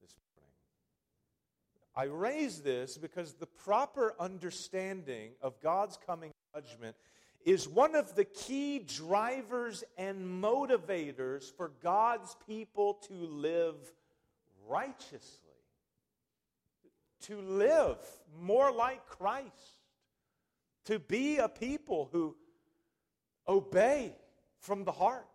this 0.00 0.14
morning. 0.36 0.52
I 1.96 2.04
raise 2.04 2.60
this 2.60 2.96
because 2.96 3.34
the 3.34 3.46
proper 3.46 4.14
understanding 4.20 5.32
of 5.42 5.60
God's 5.60 5.98
coming 6.06 6.30
judgment 6.54 6.96
is 7.44 7.68
one 7.68 7.94
of 7.94 8.14
the 8.14 8.24
key 8.24 8.78
drivers 8.78 9.82
and 9.98 10.42
motivators 10.42 11.52
for 11.56 11.72
God's 11.82 12.36
people 12.46 12.94
to 13.08 13.14
live 13.14 13.76
righteously, 14.68 15.50
to 17.22 17.40
live 17.40 17.98
more 18.40 18.72
like 18.72 19.06
Christ, 19.06 19.78
to 20.84 20.98
be 20.98 21.38
a 21.38 21.48
people 21.48 22.08
who 22.12 22.36
obey 23.48 24.16
from 24.60 24.84
the 24.84 24.92
heart. 24.92 25.26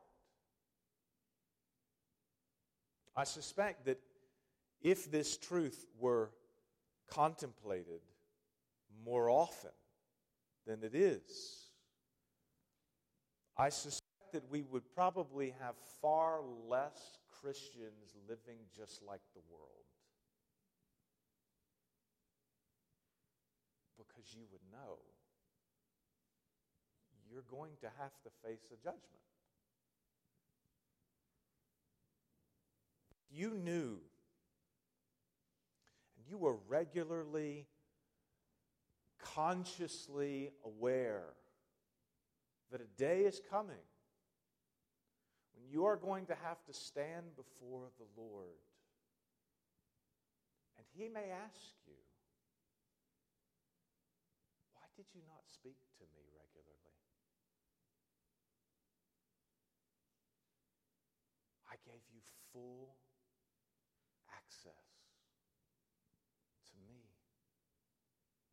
I 3.16 3.24
suspect 3.24 3.86
that 3.86 4.00
if 4.82 5.12
this 5.12 5.38
truth 5.38 5.88
were 6.00 6.32
contemplated 7.10 8.02
more 9.04 9.30
often 9.30 9.72
than 10.66 10.84
it 10.84 10.94
is, 10.94 11.67
I 13.58 13.70
suspect 13.70 14.04
that 14.34 14.50
we 14.52 14.62
would 14.62 14.84
probably 14.94 15.54
have 15.60 15.76
far 16.02 16.42
less 16.68 17.18
Christians 17.42 18.16
living 18.28 18.60
just 18.76 19.02
like 19.02 19.22
the 19.34 19.42
world. 19.50 19.86
Because 23.98 24.34
you 24.34 24.44
would 24.52 24.62
know 24.72 24.98
you're 27.32 27.44
going 27.50 27.74
to 27.82 27.88
have 28.00 28.12
to 28.24 28.30
face 28.44 28.66
a 28.72 28.76
judgment. 28.76 29.04
You 33.30 33.54
knew, 33.54 34.00
and 36.16 36.26
you 36.30 36.38
were 36.38 36.56
regularly, 36.68 37.68
consciously 39.20 40.52
aware 40.64 41.26
that 42.72 42.82
a 42.82 43.02
day 43.02 43.22
is 43.22 43.42
coming 43.50 43.86
when 45.54 45.66
you 45.72 45.86
are 45.86 45.96
going 45.96 46.26
to 46.26 46.36
have 46.44 46.64
to 46.66 46.74
stand 46.74 47.36
before 47.36 47.88
the 47.98 48.22
Lord. 48.22 48.60
And 50.78 50.86
He 50.96 51.08
may 51.08 51.32
ask 51.32 51.74
you, 51.88 51.94
Why 54.74 54.86
did 54.96 55.06
you 55.14 55.22
not 55.28 55.44
speak 55.46 55.78
to 55.98 56.04
me 56.14 56.24
regularly? 56.36 56.78
I 61.72 61.76
gave 61.86 62.02
you 62.14 62.22
full 62.54 62.96
access 64.36 64.88
to 66.70 66.74
me 66.88 67.02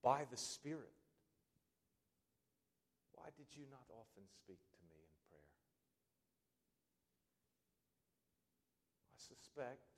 by 0.03 0.25
the 0.31 0.37
Spirit. 0.37 1.04
Why 3.25 3.33
did 3.41 3.57
you 3.57 3.65
not 3.73 3.89
often 3.89 4.29
speak 4.29 4.61
to 4.69 4.79
me 4.85 5.01
in 5.01 5.13
prayer? 5.33 5.57
I 9.09 9.17
suspect 9.17 9.89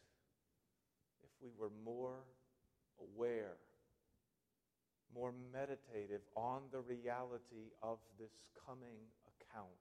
if 1.24 1.31
we 1.42 1.51
were 1.59 1.74
more 1.85 2.22
aware, 3.03 3.59
more 5.12 5.35
meditative 5.53 6.22
on 6.37 6.70
the 6.70 6.79
reality 6.79 7.74
of 7.83 7.98
this 8.16 8.31
coming 8.64 9.11
account, 9.27 9.74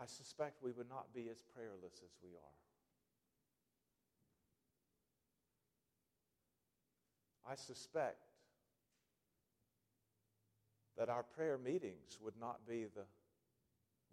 I 0.00 0.06
suspect 0.06 0.62
we 0.62 0.70
would 0.70 0.88
not 0.88 1.12
be 1.12 1.28
as 1.30 1.42
prayerless 1.52 1.98
as 1.98 2.14
we 2.22 2.30
are. 2.38 2.54
I 7.50 7.56
suspect 7.56 8.23
that 10.98 11.08
our 11.08 11.22
prayer 11.22 11.58
meetings 11.58 12.18
would 12.22 12.34
not 12.40 12.66
be 12.68 12.84
the 12.84 13.04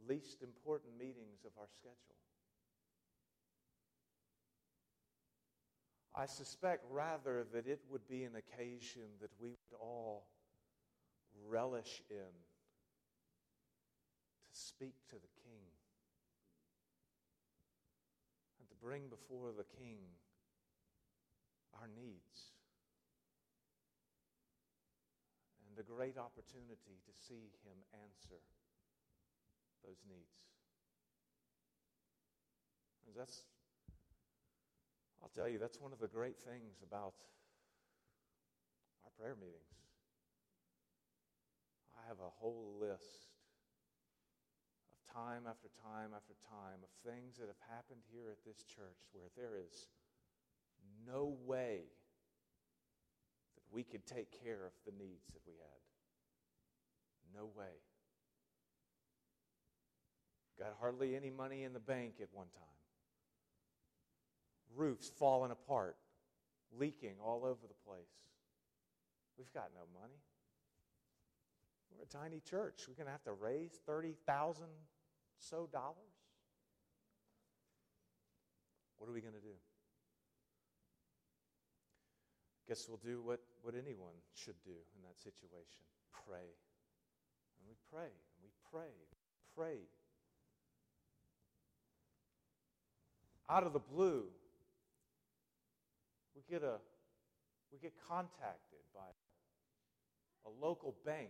least 0.07 0.41
important 0.41 0.97
meetings 0.97 1.45
of 1.45 1.51
our 1.59 1.67
schedule. 1.69 2.15
I 6.15 6.25
suspect 6.25 6.83
rather 6.89 7.45
that 7.53 7.67
it 7.67 7.81
would 7.89 8.07
be 8.09 8.23
an 8.23 8.33
occasion 8.35 9.03
that 9.21 9.29
we 9.39 9.49
would 9.49 9.77
all 9.79 10.25
relish 11.47 12.01
in 12.09 12.17
to 12.17 14.59
speak 14.59 14.95
to 15.09 15.15
the 15.15 15.41
King 15.43 15.61
and 18.59 18.67
to 18.67 18.75
bring 18.83 19.07
before 19.07 19.51
the 19.55 19.63
King 19.77 19.99
our 21.79 21.87
needs. 21.95 22.51
And 25.71 25.79
the 25.79 25.87
great 25.87 26.19
opportunity 26.19 26.99
to 27.07 27.13
see 27.15 27.47
Him 27.63 27.79
answer 27.95 28.43
those 29.87 30.03
needs. 30.03 30.35
And 33.07 33.15
that's, 33.15 33.47
I'll 35.23 35.31
tell 35.31 35.47
you, 35.47 35.57
that's 35.57 35.79
one 35.79 35.93
of 35.95 35.99
the 35.99 36.11
great 36.11 36.35
things 36.43 36.83
about 36.83 37.15
our 39.07 39.11
prayer 39.15 39.35
meetings. 39.39 39.71
I 41.95 42.03
have 42.07 42.19
a 42.19 42.35
whole 42.35 42.75
list 42.75 43.31
of 44.91 44.99
time 45.07 45.47
after 45.47 45.71
time 45.79 46.11
after 46.11 46.35
time 46.51 46.83
of 46.83 46.91
things 47.07 47.39
that 47.39 47.47
have 47.47 47.63
happened 47.71 48.03
here 48.11 48.27
at 48.27 48.43
this 48.43 48.67
church 48.67 49.07
where 49.15 49.31
there 49.39 49.55
is 49.55 49.87
no 51.07 51.37
way 51.47 51.90
we 53.71 53.83
could 53.83 54.05
take 54.05 54.43
care 54.43 54.65
of 54.65 54.73
the 54.85 54.91
needs 54.91 55.27
that 55.33 55.41
we 55.45 55.53
had. 55.53 55.81
No 57.35 57.49
way. 57.57 57.79
Got 60.59 60.75
hardly 60.79 61.15
any 61.15 61.29
money 61.29 61.63
in 61.63 61.73
the 61.73 61.79
bank 61.79 62.15
at 62.21 62.27
one 62.31 62.47
time. 62.53 62.63
Roofs 64.75 65.09
falling 65.09 65.51
apart, 65.51 65.97
leaking 66.77 67.15
all 67.23 67.45
over 67.45 67.67
the 67.67 67.89
place. 67.89 68.05
We've 69.37 69.51
got 69.53 69.69
no 69.73 69.81
money. 69.99 70.19
We're 71.91 72.03
a 72.03 72.05
tiny 72.05 72.41
church. 72.41 72.83
We're 72.87 72.95
going 72.95 73.07
to 73.07 73.11
have 73.11 73.23
to 73.23 73.33
raise 73.33 73.79
30,000 73.85 74.65
so 75.39 75.67
dollars. 75.71 75.95
What 78.97 79.09
are 79.09 79.13
we 79.13 79.21
going 79.21 79.33
to 79.33 79.39
do? 79.39 79.55
Guess 82.67 82.87
we'll 82.87 83.01
do 83.03 83.21
what, 83.21 83.39
what 83.61 83.75
anyone 83.75 84.17
should 84.33 84.57
do 84.65 84.73
in 84.95 85.01
that 85.03 85.19
situation 85.21 85.85
pray. 86.27 86.49
And 87.57 87.63
we 87.67 87.75
pray, 87.91 88.09
and 88.09 88.41
we 88.41 88.51
pray, 88.71 88.93
pray. 89.55 89.79
Out 93.49 93.63
of 93.63 93.73
the 93.73 93.79
blue, 93.79 94.23
we 96.35 96.41
get, 96.49 96.63
a, 96.63 96.77
we 97.71 97.79
get 97.79 97.93
contacted 98.07 98.79
by 98.93 99.01
a 100.45 100.65
local 100.65 100.95
bank. 101.05 101.29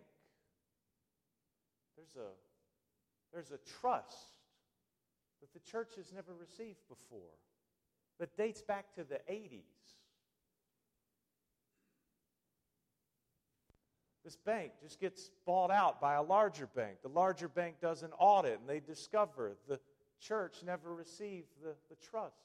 There's 1.97 2.15
a, 2.15 2.29
there's 3.33 3.51
a 3.51 3.59
trust 3.81 4.37
that 5.41 5.51
the 5.53 5.59
church 5.59 5.95
has 5.97 6.13
never 6.13 6.33
received 6.39 6.79
before 6.87 7.35
that 8.19 8.37
dates 8.37 8.61
back 8.61 8.93
to 8.95 9.03
the 9.03 9.19
80s. 9.29 9.61
This 14.23 14.35
bank 14.35 14.73
just 14.81 14.99
gets 14.99 15.31
bought 15.45 15.71
out 15.71 15.99
by 15.99 16.15
a 16.15 16.21
larger 16.21 16.67
bank. 16.67 16.97
The 17.01 17.09
larger 17.09 17.47
bank 17.47 17.77
does 17.81 18.03
an 18.03 18.11
audit 18.19 18.59
and 18.59 18.69
they 18.69 18.79
discover 18.79 19.57
the 19.67 19.79
church 20.19 20.57
never 20.63 20.93
received 20.93 21.47
the, 21.63 21.73
the 21.89 21.95
trust. 21.95 22.35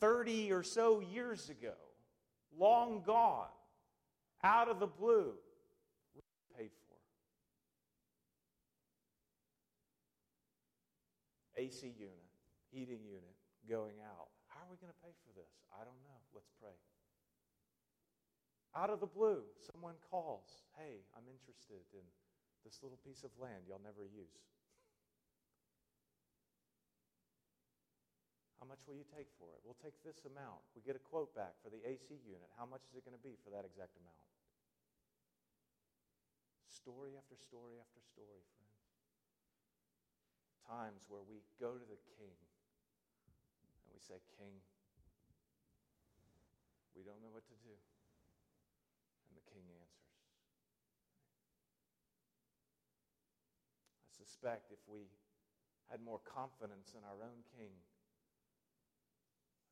30 0.00 0.52
or 0.52 0.64
so 0.64 0.98
years 0.98 1.48
ago, 1.48 1.74
long 2.58 3.02
gone, 3.06 3.46
out 4.42 4.68
of 4.68 4.80
the 4.80 4.86
blue, 4.88 5.34
paid 6.58 6.70
for. 6.88 6.96
AC 11.60 11.86
unit, 11.96 12.16
heating 12.72 12.98
unit 13.06 13.36
going 13.68 13.94
out. 14.04 14.26
How 14.48 14.58
are 14.66 14.70
we 14.70 14.76
going 14.78 14.92
to 14.92 15.06
pay 15.06 15.12
for 15.24 15.32
this? 15.38 15.46
I 15.72 15.84
don't 15.84 15.94
know. 16.01 16.01
Out 18.72 18.88
of 18.88 19.00
the 19.00 19.10
blue, 19.10 19.44
someone 19.60 20.00
calls, 20.08 20.64
Hey, 20.76 21.04
I'm 21.12 21.28
interested 21.28 21.84
in 21.92 22.04
this 22.64 22.80
little 22.80 22.98
piece 23.04 23.22
of 23.22 23.30
land 23.36 23.68
y'all 23.68 23.82
never 23.84 24.06
use. 24.08 24.52
How 28.62 28.70
much 28.70 28.86
will 28.86 28.94
you 28.94 29.02
take 29.10 29.26
for 29.42 29.50
it? 29.58 29.60
We'll 29.66 29.82
take 29.82 29.98
this 30.06 30.22
amount. 30.22 30.62
We 30.78 30.86
get 30.86 30.94
a 30.94 31.02
quote 31.02 31.34
back 31.34 31.58
for 31.66 31.68
the 31.68 31.82
AC 31.82 32.14
unit. 32.22 32.46
How 32.54 32.62
much 32.62 32.86
is 32.86 32.94
it 32.94 33.02
going 33.02 33.18
to 33.18 33.26
be 33.26 33.34
for 33.42 33.50
that 33.50 33.66
exact 33.66 33.98
amount? 33.98 34.22
Story 36.70 37.18
after 37.18 37.34
story 37.34 37.82
after 37.82 37.98
story, 38.06 38.38
friends. 38.54 38.86
Times 40.62 41.10
where 41.10 41.26
we 41.26 41.42
go 41.58 41.74
to 41.74 41.86
the 41.90 41.98
king 42.14 42.38
and 43.82 43.90
we 43.90 43.98
say, 43.98 44.22
King, 44.38 44.62
we 46.94 47.02
don't 47.02 47.18
know 47.18 47.34
what 47.34 47.42
to 47.50 47.58
do. 47.66 47.74
And 49.26 49.34
the 49.34 49.42
king 49.50 49.66
answers. 49.74 50.14
I 54.06 54.11
suspect 54.22 54.70
if 54.70 54.78
we 54.86 55.10
had 55.90 56.00
more 56.00 56.20
confidence 56.22 56.94
in 56.94 57.02
our 57.02 57.18
own 57.26 57.42
king, 57.58 57.74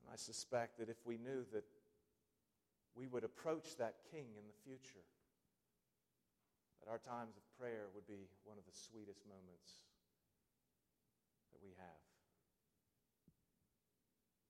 and 0.03 0.11
I 0.13 0.17
suspect 0.17 0.79
that 0.79 0.89
if 0.89 1.07
we 1.07 1.19
knew 1.19 1.47
that 1.53 1.65
we 2.95 3.07
would 3.07 3.25
approach 3.25 3.77
that 3.79 4.03
king 4.11 4.27
in 4.35 4.45
the 4.51 4.59
future, 4.67 5.07
that 6.83 6.91
our 6.91 6.99
times 6.99 7.37
of 7.37 7.45
prayer 7.59 7.87
would 7.95 8.07
be 8.07 8.27
one 8.43 8.59
of 8.59 8.67
the 8.67 8.75
sweetest 8.75 9.23
moments 9.29 9.87
that 11.53 11.63
we 11.63 11.71
have. 11.79 12.03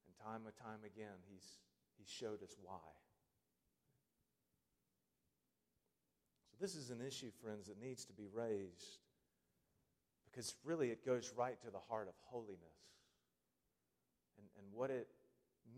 And 0.09 0.15
time 0.17 0.47
and 0.47 0.57
time 0.57 0.81
again, 0.87 1.21
he's, 1.29 1.61
he 1.99 2.05
showed 2.09 2.43
us 2.43 2.57
why. 2.63 2.89
So, 6.49 6.57
this 6.61 6.75
is 6.75 6.91
an 6.91 7.05
issue, 7.05 7.31
friends, 7.43 7.67
that 7.69 7.81
needs 7.81 8.05
to 8.07 8.13
be 8.13 8.29
raised 8.33 9.10
because 10.31 10.55
really 10.65 10.91
it 10.91 11.05
goes 11.05 11.33
right 11.37 11.61
to 11.63 11.71
the 11.71 11.79
heart 11.89 12.09
of 12.09 12.15
holiness 12.27 12.59
and, 14.39 14.47
and 14.59 14.67
what 14.73 14.91
it 14.91 15.09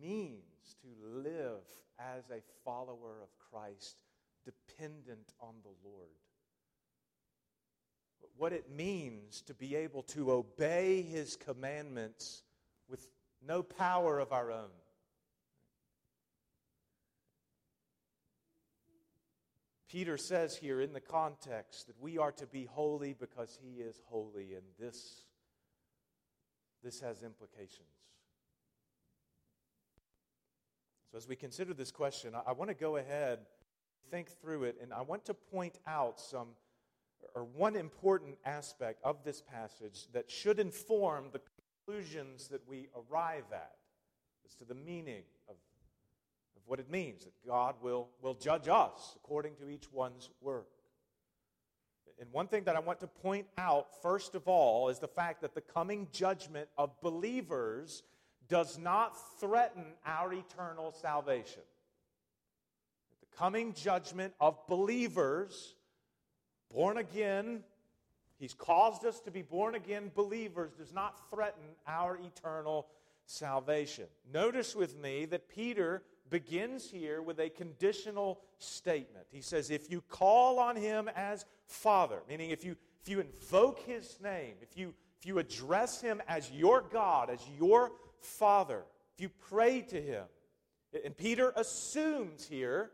means 0.00 0.76
to 0.82 0.88
live 1.02 1.64
as 1.98 2.24
a 2.30 2.42
follower 2.64 3.22
of 3.22 3.28
Christ, 3.50 3.96
dependent 4.44 5.32
on 5.40 5.54
the 5.62 5.88
Lord. 5.88 6.08
What 8.36 8.52
it 8.52 8.70
means 8.70 9.42
to 9.42 9.54
be 9.54 9.76
able 9.76 10.02
to 10.04 10.32
obey 10.32 11.02
His 11.02 11.36
commandments 11.36 12.42
with 12.88 13.06
no 13.46 13.62
power 13.62 14.18
of 14.18 14.32
our 14.32 14.50
own. 14.50 14.70
Peter 19.92 20.16
says 20.16 20.56
here 20.56 20.80
in 20.80 20.94
the 20.94 21.00
context 21.00 21.86
that 21.86 22.00
we 22.00 22.16
are 22.16 22.32
to 22.32 22.46
be 22.46 22.64
holy 22.64 23.12
because 23.12 23.58
he 23.62 23.82
is 23.82 24.00
holy, 24.06 24.54
and 24.54 24.62
this, 24.80 25.24
this 26.82 26.98
has 27.00 27.22
implications. 27.22 27.90
So, 31.10 31.18
as 31.18 31.28
we 31.28 31.36
consider 31.36 31.74
this 31.74 31.90
question, 31.90 32.34
I, 32.34 32.40
I 32.48 32.52
want 32.52 32.70
to 32.70 32.74
go 32.74 32.96
ahead, 32.96 33.40
think 34.10 34.30
through 34.40 34.64
it, 34.64 34.78
and 34.80 34.94
I 34.94 35.02
want 35.02 35.26
to 35.26 35.34
point 35.34 35.78
out 35.86 36.18
some, 36.18 36.48
or 37.34 37.44
one 37.44 37.76
important 37.76 38.38
aspect 38.46 38.98
of 39.04 39.22
this 39.24 39.42
passage 39.42 40.06
that 40.14 40.30
should 40.30 40.58
inform 40.58 41.26
the 41.34 41.40
conclusions 41.84 42.48
that 42.48 42.66
we 42.66 42.88
arrive 42.96 43.44
at 43.52 43.74
as 44.46 44.54
to 44.54 44.64
the 44.64 44.74
meaning 44.74 45.24
of, 45.50 45.56
of 45.56 45.71
what 46.72 46.80
it 46.80 46.90
means 46.90 47.24
that 47.24 47.34
God 47.46 47.74
will, 47.82 48.08
will 48.22 48.32
judge 48.32 48.66
us 48.66 49.14
according 49.16 49.56
to 49.56 49.68
each 49.68 49.92
one's 49.92 50.30
work. 50.40 50.70
And 52.18 52.32
one 52.32 52.46
thing 52.46 52.64
that 52.64 52.76
I 52.76 52.78
want 52.80 52.98
to 53.00 53.06
point 53.06 53.46
out, 53.58 54.00
first 54.00 54.34
of 54.34 54.48
all, 54.48 54.88
is 54.88 54.98
the 54.98 55.06
fact 55.06 55.42
that 55.42 55.54
the 55.54 55.60
coming 55.60 56.08
judgment 56.12 56.70
of 56.78 56.98
believers 57.02 58.02
does 58.48 58.78
not 58.78 59.12
threaten 59.38 59.84
our 60.06 60.32
eternal 60.32 60.92
salvation. 60.92 61.60
The 63.20 63.36
coming 63.36 63.74
judgment 63.74 64.32
of 64.40 64.56
believers, 64.66 65.74
born 66.72 66.96
again, 66.96 67.64
He's 68.38 68.54
caused 68.54 69.04
us 69.04 69.20
to 69.20 69.30
be 69.30 69.42
born 69.42 69.74
again 69.74 70.10
believers, 70.14 70.72
does 70.78 70.94
not 70.94 71.20
threaten 71.30 71.64
our 71.86 72.16
eternal 72.16 72.86
salvation. 73.26 74.06
Notice 74.32 74.74
with 74.74 74.98
me 74.98 75.26
that 75.26 75.50
Peter 75.50 76.02
begins 76.30 76.90
here 76.90 77.20
with 77.22 77.38
a 77.40 77.50
conditional 77.50 78.40
statement. 78.58 79.26
He 79.30 79.40
says, 79.40 79.70
If 79.70 79.90
you 79.90 80.00
call 80.00 80.58
on 80.58 80.76
him 80.76 81.10
as 81.14 81.44
Father, 81.66 82.22
meaning 82.28 82.50
if 82.50 82.64
you, 82.64 82.76
if 83.02 83.08
you 83.08 83.20
invoke 83.20 83.80
his 83.80 84.18
name, 84.22 84.54
if 84.62 84.76
you, 84.76 84.94
if 85.20 85.26
you 85.26 85.38
address 85.38 86.00
him 86.00 86.22
as 86.28 86.50
your 86.50 86.82
God, 86.82 87.30
as 87.30 87.40
your 87.58 87.92
Father, 88.20 88.82
if 89.14 89.20
you 89.20 89.28
pray 89.50 89.82
to 89.82 90.00
him. 90.00 90.24
And 91.04 91.16
Peter 91.16 91.52
assumes 91.56 92.46
here 92.46 92.90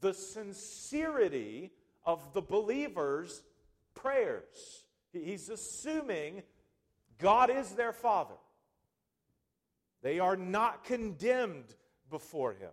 the 0.00 0.14
sincerity 0.14 1.72
of 2.04 2.32
the 2.32 2.42
believer's 2.42 3.42
prayers. 3.94 4.84
He's 5.12 5.48
assuming 5.48 6.42
God 7.18 7.50
is 7.50 7.72
their 7.72 7.92
Father. 7.92 8.34
They 10.02 10.18
are 10.18 10.36
not 10.36 10.84
condemned 10.84 11.74
before 12.10 12.52
him. 12.52 12.70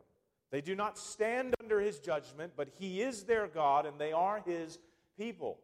They 0.52 0.62
do 0.62 0.76
not 0.76 0.98
stand 0.98 1.56
under 1.62 1.80
his 1.80 2.00
judgment, 2.00 2.54
but 2.56 2.70
he 2.80 3.02
is 3.02 3.24
their 3.24 3.48
God 3.48 3.86
and 3.86 4.00
they 4.00 4.14
are 4.14 4.42
his 4.46 4.80
people. 5.18 5.60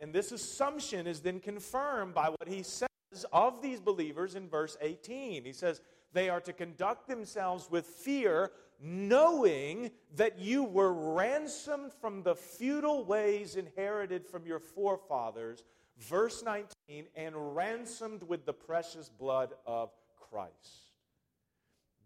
And 0.00 0.12
this 0.12 0.32
assumption 0.32 1.06
is 1.06 1.20
then 1.20 1.40
confirmed 1.40 2.14
by 2.14 2.28
what 2.28 2.48
he 2.48 2.62
says 2.62 2.88
of 3.32 3.62
these 3.62 3.80
believers 3.80 4.34
in 4.34 4.48
verse 4.48 4.76
18. 4.80 5.44
He 5.44 5.52
says, 5.52 5.80
They 6.12 6.28
are 6.28 6.40
to 6.40 6.52
conduct 6.52 7.08
themselves 7.08 7.70
with 7.70 7.86
fear, 7.86 8.50
knowing 8.80 9.90
that 10.16 10.38
you 10.38 10.64
were 10.64 10.92
ransomed 10.92 11.92
from 12.00 12.22
the 12.22 12.34
futile 12.34 13.04
ways 13.04 13.56
inherited 13.56 14.26
from 14.26 14.46
your 14.46 14.58
forefathers. 14.58 15.64
Verse 15.98 16.42
19, 16.42 17.06
and 17.14 17.54
ransomed 17.54 18.22
with 18.22 18.46
the 18.46 18.52
precious 18.52 19.08
blood 19.08 19.50
of 19.66 19.90
Christ. 20.16 20.89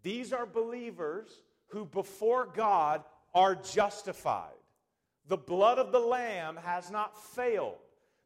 These 0.05 0.33
are 0.33 0.47
believers 0.47 1.43
who, 1.69 1.87
before 1.87 2.47
God, 2.47 3.03
are 3.35 3.57
justified. 3.57 4.53
The 5.27 5.39
blood 5.39 5.79
of 5.79 5.91
the 5.91 5.99
Lamb 5.99 6.57
has 6.63 6.91
not 6.91 7.21
failed. 7.35 7.79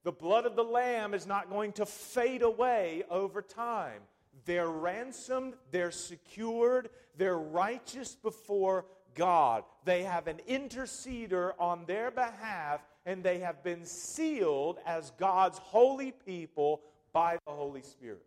The 0.03 0.13
blood 0.13 0.45
of 0.45 0.57
the 0.57 0.65
Lamb 0.65 1.15
is 1.15 1.27
not 1.27 1.49
going 1.49 1.73
to 1.75 1.87
fade 1.87 2.43
away 2.43 3.05
over 3.09 3.41
time. 3.41 4.03
They're 4.45 4.69
ransomed, 4.69 5.55
they're 5.71 5.93
secured, 5.93 6.91
they're 7.17 7.39
righteous 7.39 8.17
before 8.17 8.87
God. 9.15 9.63
They 9.85 10.03
have 10.03 10.27
an 10.27 10.41
interceder 10.49 11.53
on 11.61 11.85
their 11.87 12.11
behalf, 12.11 12.81
and 13.07 13.23
they 13.23 13.39
have 13.39 13.63
been 13.63 13.85
sealed 13.85 14.79
as 14.85 15.13
God's 15.13 15.59
holy 15.59 16.13
people 16.27 16.81
by 17.13 17.39
the 17.47 17.53
Holy 17.53 17.83
Spirit. 17.83 18.25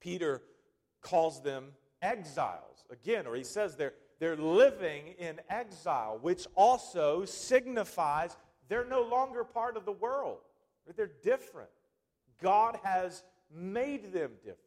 Peter 0.00 0.42
calls 1.08 1.42
them 1.42 1.66
exiles 2.02 2.84
again, 2.90 3.26
or 3.26 3.34
he 3.34 3.44
says 3.44 3.76
they're, 3.76 3.94
they're 4.18 4.36
living 4.36 5.14
in 5.18 5.40
exile, 5.48 6.18
which 6.20 6.46
also 6.54 7.24
signifies 7.24 8.36
they're 8.68 8.86
no 8.86 9.02
longer 9.02 9.44
part 9.44 9.76
of 9.76 9.84
the 9.84 9.92
world. 9.92 10.38
They're 10.96 11.10
different. 11.22 11.70
God 12.40 12.78
has 12.82 13.24
made 13.54 14.12
them 14.12 14.32
different. 14.42 14.58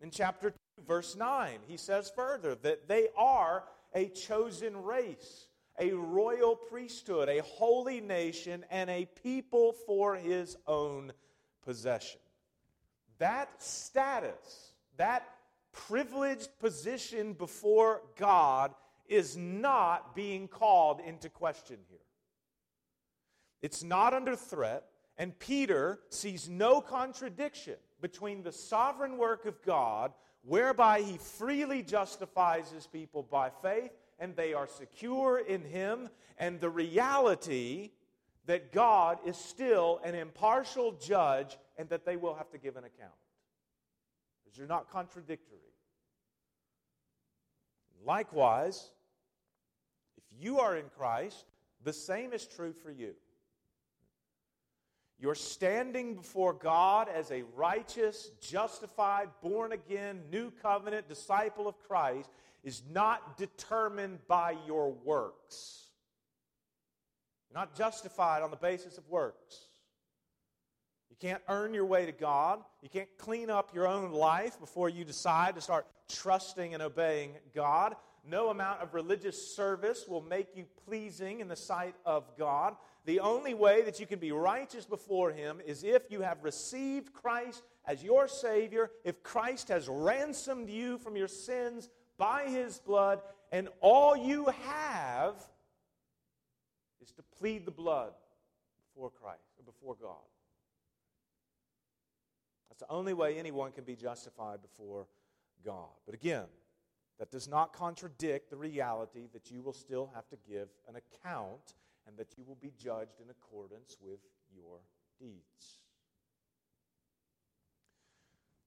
In 0.00 0.10
chapter 0.10 0.50
2, 0.50 0.56
verse 0.86 1.16
9, 1.16 1.58
he 1.66 1.76
says 1.76 2.12
further 2.14 2.54
that 2.56 2.88
they 2.88 3.08
are 3.16 3.64
a 3.94 4.08
chosen 4.08 4.82
race, 4.82 5.46
a 5.78 5.92
royal 5.92 6.56
priesthood, 6.56 7.28
a 7.28 7.42
holy 7.42 8.00
nation, 8.00 8.64
and 8.70 8.90
a 8.90 9.06
people 9.22 9.74
for 9.86 10.14
his 10.16 10.56
own 10.66 11.12
possession. 11.64 12.20
That 13.18 13.62
status, 13.62 14.73
that 14.96 15.28
privileged 15.72 16.48
position 16.60 17.32
before 17.32 18.02
God, 18.16 18.74
is 19.06 19.36
not 19.36 20.14
being 20.14 20.48
called 20.48 21.00
into 21.00 21.28
question 21.28 21.78
here. 21.88 21.98
It's 23.60 23.82
not 23.82 24.14
under 24.14 24.36
threat, 24.36 24.84
and 25.18 25.38
Peter 25.38 26.00
sees 26.08 26.48
no 26.48 26.80
contradiction 26.80 27.76
between 28.00 28.42
the 28.42 28.52
sovereign 28.52 29.18
work 29.18 29.46
of 29.46 29.62
God, 29.62 30.12
whereby 30.42 31.00
he 31.00 31.18
freely 31.18 31.82
justifies 31.82 32.70
his 32.70 32.86
people 32.86 33.22
by 33.22 33.50
faith, 33.62 33.92
and 34.18 34.36
they 34.36 34.54
are 34.54 34.66
secure 34.66 35.38
in 35.38 35.62
him, 35.62 36.08
and 36.38 36.60
the 36.60 36.70
reality 36.70 37.90
that 38.46 38.72
God 38.72 39.18
is 39.24 39.36
still 39.36 40.00
an 40.04 40.14
impartial 40.14 40.92
judge 40.92 41.56
and 41.78 41.88
that 41.88 42.04
they 42.04 42.16
will 42.16 42.34
have 42.34 42.50
to 42.50 42.58
give 42.58 42.76
an 42.76 42.84
account. 42.84 43.12
These 44.54 44.62
are 44.62 44.68
not 44.68 44.88
contradictory. 44.88 45.58
Likewise, 48.04 48.90
if 50.16 50.22
you 50.38 50.60
are 50.60 50.76
in 50.76 50.84
Christ, 50.96 51.46
the 51.82 51.92
same 51.92 52.32
is 52.32 52.46
true 52.46 52.72
for 52.72 52.90
you. 52.90 53.14
You're 55.18 55.34
standing 55.34 56.14
before 56.14 56.52
God 56.52 57.08
as 57.08 57.32
a 57.32 57.42
righteous, 57.56 58.30
justified, 58.40 59.28
born 59.42 59.72
again, 59.72 60.20
new 60.30 60.52
covenant 60.62 61.08
disciple 61.08 61.66
of 61.66 61.78
Christ 61.88 62.30
is 62.62 62.82
not 62.92 63.36
determined 63.36 64.18
by 64.28 64.56
your 64.66 64.92
works. 64.92 65.88
You're 67.50 67.58
not 67.58 67.74
justified 67.76 68.42
on 68.42 68.50
the 68.50 68.56
basis 68.56 68.98
of 68.98 69.08
works. 69.08 69.68
You 71.14 71.28
can't 71.28 71.42
earn 71.48 71.72
your 71.74 71.84
way 71.84 72.06
to 72.06 72.12
God. 72.12 72.58
You 72.82 72.88
can't 72.88 73.08
clean 73.18 73.48
up 73.48 73.72
your 73.72 73.86
own 73.86 74.10
life 74.10 74.58
before 74.58 74.88
you 74.88 75.04
decide 75.04 75.54
to 75.54 75.60
start 75.60 75.86
trusting 76.08 76.74
and 76.74 76.82
obeying 76.82 77.34
God. 77.54 77.94
No 78.28 78.48
amount 78.48 78.80
of 78.80 78.94
religious 78.94 79.54
service 79.54 80.06
will 80.08 80.22
make 80.22 80.56
you 80.56 80.64
pleasing 80.84 81.38
in 81.38 81.46
the 81.46 81.54
sight 81.54 81.94
of 82.04 82.36
God. 82.36 82.74
The 83.04 83.20
only 83.20 83.54
way 83.54 83.82
that 83.82 84.00
you 84.00 84.06
can 84.06 84.18
be 84.18 84.32
righteous 84.32 84.86
before 84.86 85.30
Him 85.30 85.60
is 85.64 85.84
if 85.84 86.10
you 86.10 86.22
have 86.22 86.42
received 86.42 87.12
Christ 87.12 87.62
as 87.86 88.02
your 88.02 88.26
Savior, 88.26 88.90
if 89.04 89.22
Christ 89.22 89.68
has 89.68 89.88
ransomed 89.88 90.68
you 90.68 90.98
from 90.98 91.14
your 91.14 91.28
sins 91.28 91.90
by 92.18 92.48
His 92.48 92.80
blood, 92.80 93.20
and 93.52 93.68
all 93.80 94.16
you 94.16 94.46
have 94.64 95.36
is 97.00 97.12
to 97.12 97.22
plead 97.38 97.66
the 97.66 97.70
blood 97.70 98.14
before 98.92 99.10
Christ, 99.10 99.44
or 99.58 99.64
before 99.64 99.94
God. 99.94 100.18
The 102.86 102.92
only 102.92 103.14
way 103.14 103.38
anyone 103.38 103.72
can 103.72 103.84
be 103.84 103.96
justified 103.96 104.60
before 104.60 105.06
God. 105.64 105.88
But 106.04 106.14
again, 106.14 106.44
that 107.18 107.30
does 107.30 107.48
not 107.48 107.72
contradict 107.72 108.50
the 108.50 108.58
reality 108.58 109.28
that 109.32 109.50
you 109.50 109.62
will 109.62 109.72
still 109.72 110.10
have 110.14 110.28
to 110.28 110.36
give 110.46 110.68
an 110.86 110.96
account 110.96 111.76
and 112.06 112.14
that 112.18 112.36
you 112.36 112.44
will 112.44 112.58
be 112.60 112.72
judged 112.76 113.20
in 113.22 113.30
accordance 113.30 113.96
with 114.02 114.18
your 114.54 114.80
deeds. 115.18 115.78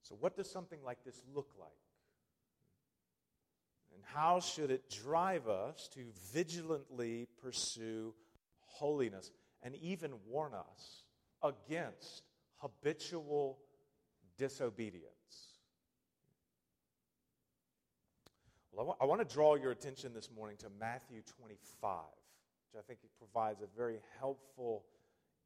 So, 0.01 0.17
what 0.19 0.35
does 0.35 0.49
something 0.49 0.79
like 0.83 1.03
this 1.05 1.21
look 1.35 1.51
like? 1.59 1.69
And 3.93 4.03
how 4.03 4.39
should 4.39 4.71
it 4.71 4.89
drive 4.89 5.47
us 5.47 5.87
to 5.93 6.05
vigilantly 6.33 7.27
pursue 7.39 8.15
holiness 8.65 9.29
and 9.61 9.75
even 9.75 10.13
warn 10.27 10.53
us 10.55 11.03
against 11.43 12.23
habitual 12.57 13.59
disobedience? 14.37 15.07
Well, 18.71 18.95
I 19.01 19.05
want 19.05 19.27
to 19.27 19.33
draw 19.33 19.55
your 19.55 19.71
attention 19.71 20.13
this 20.13 20.29
morning 20.35 20.57
to 20.57 20.67
Matthew 20.79 21.21
25 21.39 21.97
which 22.67 22.83
I 22.83 22.85
think 22.85 22.99
it 23.03 23.09
provides 23.17 23.61
a 23.61 23.77
very 23.77 23.99
helpful 24.19 24.83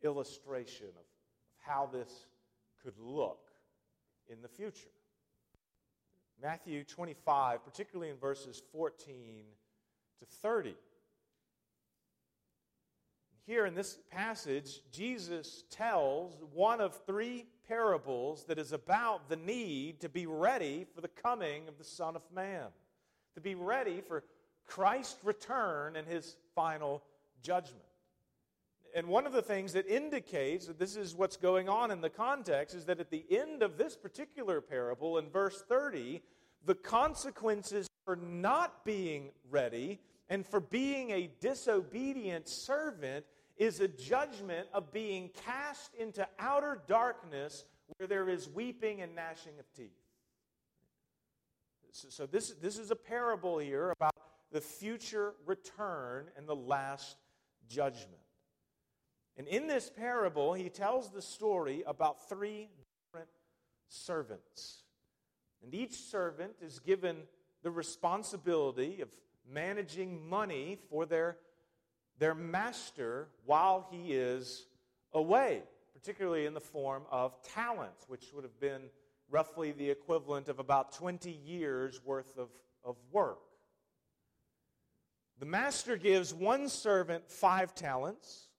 illustration 0.03 0.87
of, 0.87 0.95
of 0.95 1.57
how 1.59 1.89
this 1.91 2.25
could 2.83 2.97
look 2.97 3.49
in 4.27 4.41
the 4.41 4.47
future. 4.47 4.89
Matthew 6.41 6.83
25, 6.83 7.63
particularly 7.63 8.09
in 8.09 8.17
verses 8.17 8.63
14 8.71 9.43
to 10.19 10.25
30. 10.25 10.75
Here 13.45 13.65
in 13.65 13.75
this 13.75 13.99
passage, 14.09 14.81
Jesus 14.91 15.65
tells 15.69 16.41
one 16.53 16.81
of 16.81 16.99
three 17.05 17.45
parables 17.71 18.43
that 18.49 18.59
is 18.59 18.73
about 18.73 19.29
the 19.29 19.35
need 19.37 20.01
to 20.01 20.09
be 20.09 20.25
ready 20.25 20.85
for 20.93 20.99
the 20.99 21.07
coming 21.07 21.69
of 21.69 21.77
the 21.77 21.85
Son 21.85 22.17
of 22.17 22.21
Man, 22.35 22.67
to 23.33 23.39
be 23.39 23.55
ready 23.55 24.01
for 24.05 24.25
Christ's 24.67 25.23
return 25.23 25.95
and 25.95 26.05
his 26.05 26.35
final 26.53 27.01
judgment. 27.41 27.85
And 28.93 29.07
one 29.07 29.25
of 29.25 29.31
the 29.31 29.41
things 29.41 29.71
that 29.71 29.87
indicates 29.87 30.67
that 30.67 30.79
this 30.79 30.97
is 30.97 31.15
what's 31.15 31.37
going 31.37 31.69
on 31.69 31.91
in 31.91 32.01
the 32.01 32.09
context 32.09 32.75
is 32.75 32.83
that 32.87 32.99
at 32.99 33.09
the 33.09 33.23
end 33.29 33.63
of 33.63 33.77
this 33.77 33.95
particular 33.95 34.59
parable, 34.59 35.17
in 35.17 35.29
verse 35.29 35.63
30, 35.69 36.21
the 36.65 36.75
consequences 36.75 37.87
for 38.03 38.17
not 38.17 38.83
being 38.83 39.29
ready 39.49 40.01
and 40.27 40.45
for 40.45 40.59
being 40.59 41.11
a 41.11 41.29
disobedient 41.39 42.49
servant 42.49 43.23
is 43.57 43.79
a 43.79 43.87
judgment 43.87 44.67
of 44.73 44.91
being 44.91 45.29
cast 45.45 45.93
into 45.95 46.27
outer 46.39 46.81
darkness 46.87 47.65
where 47.97 48.07
there 48.07 48.29
is 48.29 48.49
weeping 48.49 49.01
and 49.01 49.15
gnashing 49.15 49.53
of 49.59 49.65
teeth. 49.75 49.91
So, 51.91 52.07
so 52.09 52.25
this, 52.25 52.51
this 52.61 52.77
is 52.77 52.91
a 52.91 52.95
parable 52.95 53.57
here 53.59 53.91
about 53.91 54.15
the 54.51 54.61
future 54.61 55.33
return 55.45 56.25
and 56.37 56.47
the 56.47 56.55
last 56.55 57.17
judgment. 57.67 58.21
And 59.37 59.47
in 59.47 59.67
this 59.67 59.89
parable, 59.89 60.53
he 60.53 60.69
tells 60.69 61.09
the 61.09 61.21
story 61.21 61.83
about 61.87 62.29
three 62.29 62.69
different 63.05 63.29
servants. 63.87 64.83
And 65.63 65.73
each 65.73 65.93
servant 65.93 66.53
is 66.61 66.79
given 66.79 67.17
the 67.63 67.71
responsibility 67.71 69.01
of 69.01 69.09
managing 69.49 70.27
money 70.27 70.77
for 70.89 71.05
their, 71.05 71.37
their 72.21 72.35
master 72.35 73.29
while 73.45 73.87
he 73.89 74.13
is 74.13 74.67
away, 75.11 75.63
particularly 75.91 76.45
in 76.45 76.53
the 76.53 76.59
form 76.59 77.01
of 77.09 77.33
talents, 77.41 78.05
which 78.07 78.27
would 78.31 78.43
have 78.43 78.59
been 78.59 78.83
roughly 79.31 79.71
the 79.71 79.89
equivalent 79.89 80.47
of 80.47 80.59
about 80.59 80.93
20 80.93 81.31
years 81.31 81.99
worth 82.05 82.37
of, 82.37 82.49
of 82.83 82.95
work. 83.11 83.39
The 85.39 85.47
master 85.47 85.97
gives 85.97 86.31
one 86.31 86.69
servant 86.69 87.27
five 87.27 87.73
talents, 87.73 88.49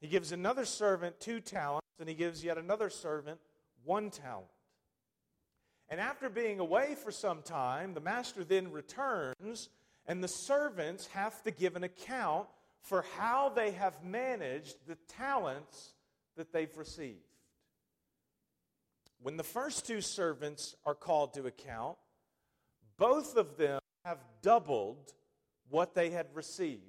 he 0.00 0.08
gives 0.08 0.32
another 0.32 0.64
servant 0.64 1.20
two 1.20 1.40
talents, 1.40 1.86
and 1.98 2.08
he 2.08 2.14
gives 2.14 2.42
yet 2.42 2.56
another 2.56 2.88
servant 2.88 3.38
one 3.84 4.08
talent. 4.08 4.46
And 5.90 6.00
after 6.00 6.30
being 6.30 6.58
away 6.58 6.94
for 6.94 7.10
some 7.10 7.42
time, 7.42 7.92
the 7.92 8.00
master 8.00 8.44
then 8.44 8.72
returns, 8.72 9.68
and 10.06 10.24
the 10.24 10.28
servants 10.28 11.08
have 11.08 11.42
to 11.42 11.50
give 11.50 11.76
an 11.76 11.84
account 11.84 12.46
for 12.82 13.04
how 13.16 13.48
they 13.48 13.72
have 13.72 14.02
managed 14.02 14.76
the 14.86 14.96
talents 15.08 15.94
that 16.36 16.52
they've 16.52 16.76
received. 16.76 17.18
When 19.22 19.36
the 19.36 19.44
first 19.44 19.86
two 19.86 20.00
servants 20.00 20.74
are 20.86 20.94
called 20.94 21.34
to 21.34 21.46
account, 21.46 21.98
both 22.96 23.36
of 23.36 23.56
them 23.56 23.80
have 24.04 24.18
doubled 24.42 25.12
what 25.68 25.94
they 25.94 26.10
had 26.10 26.26
received 26.34 26.82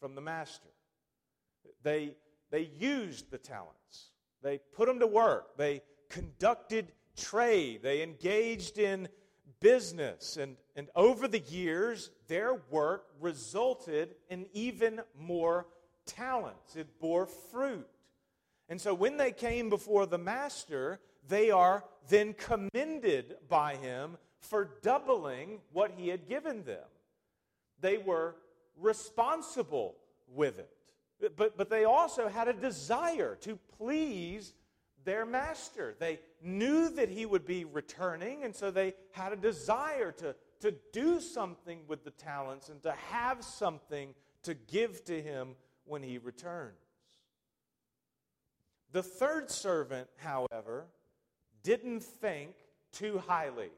from 0.00 0.14
the 0.14 0.20
master. 0.20 0.68
They, 1.82 2.14
they 2.50 2.70
used 2.78 3.30
the 3.30 3.38
talents, 3.38 4.10
they 4.42 4.58
put 4.74 4.88
them 4.88 4.98
to 4.98 5.06
work, 5.06 5.56
they 5.56 5.82
conducted 6.08 6.92
trade, 7.16 7.82
they 7.82 8.02
engaged 8.02 8.78
in 8.78 9.08
business. 9.60 10.36
And, 10.36 10.56
and 10.76 10.88
over 10.94 11.28
the 11.28 11.38
years, 11.38 12.10
their 12.28 12.54
work 12.70 13.04
resulted 13.20 14.14
in 14.28 14.46
even 14.52 15.00
more 15.18 15.66
talents. 16.06 16.76
It 16.76 17.00
bore 17.00 17.26
fruit. 17.26 17.88
And 18.68 18.80
so 18.80 18.94
when 18.94 19.16
they 19.16 19.32
came 19.32 19.68
before 19.68 20.06
the 20.06 20.18
master, 20.18 21.00
they 21.28 21.50
are 21.50 21.84
then 22.08 22.34
commended 22.34 23.36
by 23.48 23.76
him 23.76 24.16
for 24.40 24.70
doubling 24.82 25.60
what 25.72 25.92
he 25.96 26.08
had 26.08 26.28
given 26.28 26.64
them 26.64 26.84
they 27.82 27.98
were 27.98 28.36
responsible 28.80 29.96
with 30.34 30.58
it. 30.58 30.70
But, 31.36 31.58
but 31.58 31.68
they 31.68 31.84
also 31.84 32.28
had 32.28 32.48
a 32.48 32.52
desire 32.52 33.36
to 33.42 33.58
please 33.78 34.54
their 35.04 35.26
master. 35.26 35.94
They 35.98 36.20
knew 36.42 36.90
that 36.90 37.08
he 37.08 37.26
would 37.26 37.46
be 37.46 37.64
returning, 37.64 38.44
and 38.44 38.54
so 38.54 38.70
they 38.70 38.94
had 39.12 39.32
a 39.32 39.36
desire 39.36 40.12
to, 40.12 40.34
to 40.60 40.74
do 40.92 41.20
something 41.20 41.80
with 41.86 42.04
the 42.04 42.10
talents 42.10 42.68
and 42.68 42.82
to 42.82 42.92
have 43.10 43.44
something 43.44 44.14
to 44.42 44.54
give 44.54 45.04
to 45.04 45.20
him 45.20 45.54
when 45.84 46.02
he 46.02 46.18
returns. 46.18 46.76
The 48.92 49.02
third 49.02 49.50
servant, 49.50 50.08
however, 50.16 50.86
didn't 51.62 52.02
think 52.02 52.54
too 52.92 53.22
highly 53.26 53.70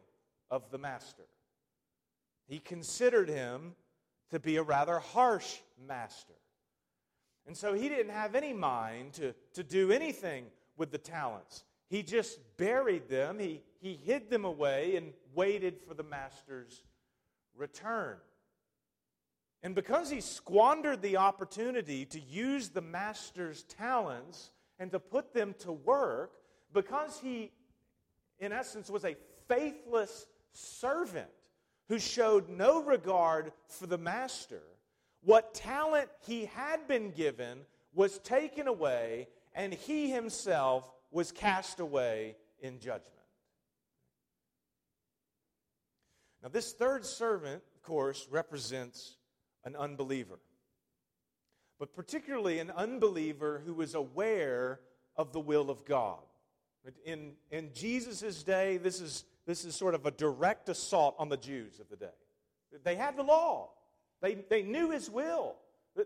of 0.50 0.70
the 0.70 0.78
master. 0.78 1.24
He 2.46 2.58
considered 2.58 3.28
him 3.28 3.74
to 4.30 4.40
be 4.40 4.56
a 4.56 4.62
rather 4.62 4.98
harsh 4.98 5.58
master. 5.86 6.34
And 7.46 7.56
so 7.56 7.74
he 7.74 7.88
didn't 7.88 8.12
have 8.12 8.34
any 8.34 8.52
mind 8.52 9.12
to, 9.14 9.34
to 9.52 9.62
do 9.62 9.92
anything 9.92 10.46
with 10.76 10.90
the 10.90 10.98
talents. 10.98 11.64
He 11.88 12.02
just 12.02 12.38
buried 12.56 13.08
them, 13.08 13.38
he, 13.38 13.62
he 13.80 13.94
hid 13.94 14.30
them 14.30 14.44
away, 14.44 14.96
and 14.96 15.12
waited 15.34 15.76
for 15.86 15.94
the 15.94 16.02
master's 16.02 16.82
return. 17.56 18.16
And 19.62 19.74
because 19.74 20.10
he 20.10 20.20
squandered 20.20 21.00
the 21.00 21.16
opportunity 21.16 22.04
to 22.06 22.20
use 22.20 22.68
the 22.68 22.82
master's 22.82 23.62
talents 23.64 24.50
and 24.78 24.90
to 24.92 24.98
put 24.98 25.32
them 25.32 25.54
to 25.60 25.72
work, 25.72 26.32
because 26.72 27.18
he, 27.22 27.50
in 28.38 28.52
essence, 28.52 28.90
was 28.90 29.04
a 29.04 29.16
faithless 29.48 30.26
servant, 30.52 31.30
who 31.88 31.98
showed 31.98 32.48
no 32.48 32.82
regard 32.82 33.52
for 33.68 33.86
the 33.86 33.98
master, 33.98 34.62
what 35.22 35.54
talent 35.54 36.08
he 36.26 36.46
had 36.46 36.86
been 36.88 37.10
given 37.10 37.60
was 37.94 38.18
taken 38.18 38.66
away, 38.66 39.28
and 39.54 39.72
he 39.72 40.10
himself 40.10 40.90
was 41.14 41.30
cast 41.30 41.78
away 41.78 42.34
in 42.60 42.80
judgment. 42.80 43.10
Now, 46.42 46.48
this 46.48 46.72
third 46.72 47.06
servant, 47.06 47.62
of 47.74 47.82
course, 47.82 48.26
represents 48.30 49.16
an 49.64 49.76
unbeliever, 49.76 50.40
but 51.78 51.94
particularly 51.94 52.58
an 52.58 52.70
unbeliever 52.70 53.62
who 53.64 53.80
is 53.80 53.94
aware 53.94 54.80
of 55.16 55.32
the 55.32 55.40
will 55.40 55.70
of 55.70 55.84
God. 55.84 56.18
In, 57.06 57.32
in 57.50 57.70
Jesus' 57.72 58.42
day, 58.42 58.76
this 58.76 59.00
is, 59.00 59.24
this 59.46 59.64
is 59.64 59.74
sort 59.74 59.94
of 59.94 60.04
a 60.04 60.10
direct 60.10 60.68
assault 60.68 61.14
on 61.18 61.28
the 61.28 61.36
Jews 61.36 61.80
of 61.80 61.88
the 61.88 61.96
day. 61.96 62.12
They 62.82 62.96
had 62.96 63.16
the 63.16 63.22
law, 63.22 63.70
they, 64.20 64.34
they 64.34 64.62
knew 64.62 64.90
his 64.90 65.08
will, 65.08 65.54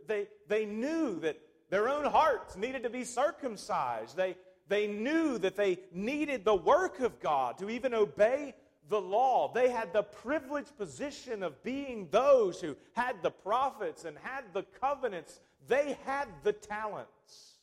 they, 0.07 0.29
they 0.49 0.66
knew 0.66 1.18
that 1.21 1.38
their 1.71 1.88
own 1.88 2.05
hearts 2.05 2.57
needed 2.57 2.83
to 2.83 2.90
be 2.90 3.05
circumcised. 3.05 4.16
They, 4.16 4.37
they 4.68 4.87
knew 4.87 5.38
that 5.38 5.57
they 5.57 5.78
needed 5.92 6.44
the 6.44 6.54
work 6.54 7.00
of 7.00 7.20
God 7.20 7.59
to 7.59 7.70
even 7.70 7.94
obey 7.94 8.54
the 8.88 9.00
law. 9.00 9.52
They 9.52 9.70
had 9.70 9.92
the 9.92 10.02
privileged 10.02 10.76
position 10.76 11.42
of 11.42 11.62
being 11.62 12.09
those 12.11 12.61
who 12.61 12.76
had 12.92 13.22
the 13.22 13.31
prophets 13.31 14.04
and 14.04 14.16
had 14.18 14.44
the 14.52 14.62
covenants. 14.81 15.40
They 15.66 15.98
had 16.04 16.28
the 16.42 16.52
talents, 16.52 17.59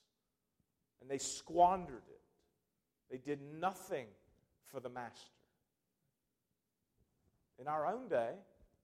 and 1.01 1.09
they 1.09 1.17
squandered 1.17 2.03
it. 2.09 2.21
They 3.11 3.17
did 3.17 3.39
nothing 3.59 4.07
for 4.71 4.79
the 4.79 4.89
master. 4.89 5.31
In 7.59 7.67
our 7.67 7.87
own 7.87 8.07
day, 8.09 8.31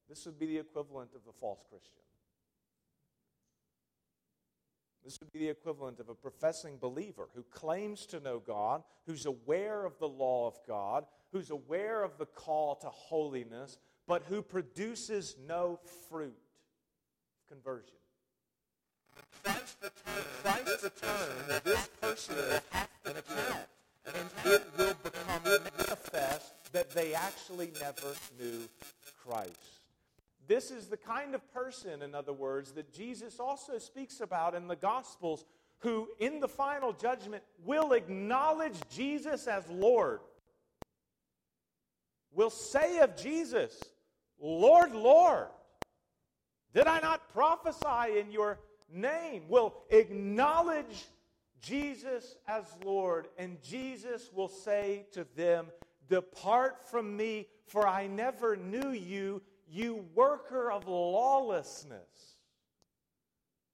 this 0.09 0.25
would 0.25 0.39
be 0.39 0.45
the 0.45 0.57
equivalent 0.59 1.11
of 1.15 1.21
a 1.29 1.33
false 1.39 1.59
Christian. 1.69 1.91
This 5.03 5.19
would 5.19 5.31
be 5.31 5.39
the 5.39 5.49
equivalent 5.49 5.99
of 5.99 6.09
a 6.09 6.13
professing 6.13 6.77
believer 6.77 7.27
who 7.33 7.43
claims 7.43 8.05
to 8.07 8.19
know 8.19 8.39
God, 8.39 8.83
who's 9.07 9.25
aware 9.25 9.83
of 9.83 9.97
the 9.97 10.07
law 10.07 10.47
of 10.47 10.59
God, 10.67 11.05
who's 11.31 11.49
aware 11.49 12.03
of 12.03 12.17
the 12.17 12.27
call 12.27 12.75
to 12.75 12.87
holiness, 12.87 13.77
but 14.07 14.23
who 14.29 14.41
produces 14.41 15.35
no 15.47 15.79
fruit 16.09 16.37
of 16.37 17.55
conversion. 17.55 17.95
Christ 19.43 20.83
return, 20.83 21.61
this 21.63 21.89
person 21.99 22.35
will 23.05 23.11
account, 23.11 23.67
and 24.05 24.15
it 24.45 24.63
will 24.77 24.93
become 25.03 25.43
manifest 25.43 26.53
that 26.73 26.91
they 26.91 27.13
actually 27.13 27.71
never 27.79 28.13
knew 28.39 28.67
Christ. 29.25 29.80
This 30.47 30.71
is 30.71 30.87
the 30.87 30.97
kind 30.97 31.35
of 31.35 31.53
person, 31.53 32.01
in 32.01 32.15
other 32.15 32.33
words, 32.33 32.71
that 32.73 32.93
Jesus 32.93 33.39
also 33.39 33.77
speaks 33.77 34.21
about 34.21 34.55
in 34.55 34.67
the 34.67 34.75
Gospels, 34.75 35.45
who 35.79 36.07
in 36.19 36.39
the 36.39 36.47
final 36.47 36.93
judgment 36.93 37.43
will 37.65 37.93
acknowledge 37.93 38.75
Jesus 38.89 39.47
as 39.47 39.67
Lord. 39.69 40.19
Will 42.33 42.49
say 42.49 42.99
of 42.99 43.15
Jesus, 43.15 43.77
Lord, 44.39 44.93
Lord, 44.93 45.47
did 46.73 46.87
I 46.87 46.99
not 46.99 47.29
prophesy 47.33 48.19
in 48.19 48.31
your 48.31 48.59
name? 48.91 49.43
Will 49.49 49.73
acknowledge 49.89 51.05
Jesus 51.61 52.35
as 52.47 52.63
Lord, 52.83 53.27
and 53.37 53.61
Jesus 53.61 54.29
will 54.33 54.47
say 54.47 55.05
to 55.11 55.25
them, 55.35 55.67
Depart 56.09 56.83
from 56.89 57.15
me, 57.15 57.47
for 57.67 57.87
I 57.87 58.07
never 58.07 58.55
knew 58.55 58.91
you 58.91 59.41
you 59.71 60.05
worker 60.13 60.69
of 60.69 60.87
lawlessness. 60.87 62.35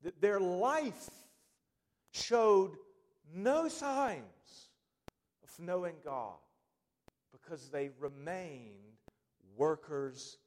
That 0.03 0.21
their 0.21 0.39
life 0.39 1.09
showed 2.11 2.77
no 3.33 3.67
signs 3.67 4.69
of 5.43 5.49
knowing 5.59 5.95
God 6.05 6.37
because 7.31 7.69
they 7.69 7.89
remained 7.99 8.97
workers 9.57 10.37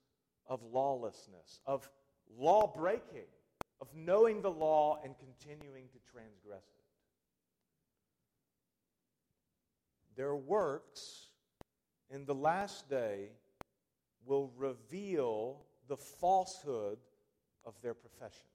of 0.46 0.62
lawlessness, 0.62 1.58
of 1.66 1.88
law 2.38 2.72
breaking, 2.74 3.26
of 3.80 3.88
knowing 3.94 4.42
the 4.42 4.50
law 4.50 5.00
and 5.02 5.14
continuing 5.18 5.88
to 5.88 5.98
transgress 6.12 6.64
it. 6.78 6.84
Their 10.16 10.36
works 10.36 11.28
in 12.08 12.24
the 12.24 12.34
last 12.34 12.88
day 12.88 13.30
will 14.24 14.52
reveal 14.56 15.64
the 15.88 15.96
falsehood 15.96 16.98
of 17.64 17.74
their 17.82 17.94
profession. 17.94 18.46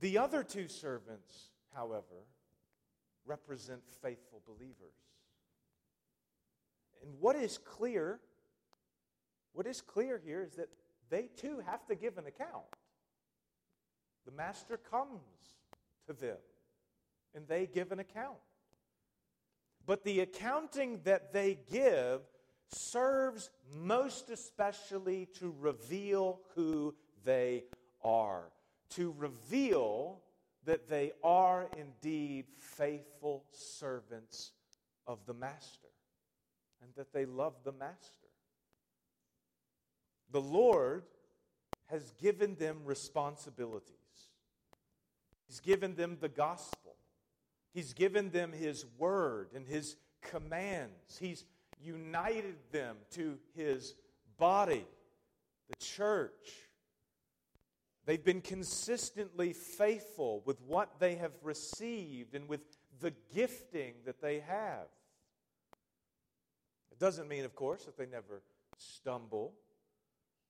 The 0.00 0.18
other 0.18 0.42
two 0.42 0.66
servants, 0.66 1.50
however, 1.74 2.26
represent 3.24 3.82
faithful 4.02 4.42
believers. 4.46 4.96
And 7.02 7.14
what 7.20 7.36
is 7.36 7.58
clear, 7.58 8.20
what 9.52 9.66
is 9.66 9.80
clear 9.80 10.20
here 10.24 10.42
is 10.42 10.56
that 10.56 10.68
they 11.08 11.28
too 11.36 11.62
have 11.66 11.86
to 11.86 11.94
give 11.94 12.18
an 12.18 12.26
account. 12.26 12.64
The 14.24 14.32
master 14.32 14.76
comes 14.76 15.20
to 16.06 16.12
them 16.12 16.38
and 17.34 17.46
they 17.46 17.66
give 17.66 17.92
an 17.92 17.98
account. 17.98 18.38
But 19.86 20.04
the 20.04 20.20
accounting 20.20 21.00
that 21.04 21.32
they 21.32 21.58
give 21.70 22.20
serves 22.68 23.50
most 23.74 24.30
especially 24.30 25.26
to 25.38 25.54
reveal 25.58 26.40
who 26.54 26.94
they 27.24 27.64
are, 28.02 28.44
to 28.90 29.14
reveal 29.18 30.20
that 30.64 30.88
they 30.88 31.12
are 31.22 31.68
indeed 31.76 32.46
faithful 32.58 33.44
servants 33.50 34.52
of 35.06 35.18
the 35.26 35.34
Master 35.34 35.88
and 36.82 36.90
that 36.96 37.12
they 37.12 37.24
love 37.24 37.54
the 37.64 37.72
Master. 37.72 38.28
The 40.30 40.40
Lord 40.40 41.04
has 41.86 42.12
given 42.20 42.54
them 42.54 42.78
responsibilities, 42.84 43.96
He's 45.46 45.60
given 45.60 45.94
them 45.94 46.16
the 46.20 46.28
gospel. 46.28 46.81
He's 47.72 47.92
given 47.94 48.30
them 48.30 48.52
His 48.52 48.84
word 48.98 49.48
and 49.54 49.66
His 49.66 49.96
commands. 50.20 51.18
He's 51.18 51.44
united 51.80 52.56
them 52.70 52.96
to 53.12 53.38
His 53.54 53.94
body, 54.38 54.86
the 55.68 55.76
church. 55.84 56.68
They've 58.04 58.24
been 58.24 58.40
consistently 58.40 59.52
faithful 59.52 60.42
with 60.44 60.60
what 60.62 60.98
they 60.98 61.14
have 61.16 61.32
received 61.42 62.34
and 62.34 62.48
with 62.48 62.60
the 63.00 63.12
gifting 63.34 63.94
that 64.04 64.20
they 64.20 64.40
have. 64.40 64.86
It 66.90 66.98
doesn't 66.98 67.28
mean, 67.28 67.44
of 67.44 67.54
course, 67.54 67.84
that 67.84 67.96
they 67.96 68.06
never 68.06 68.42
stumble 68.76 69.54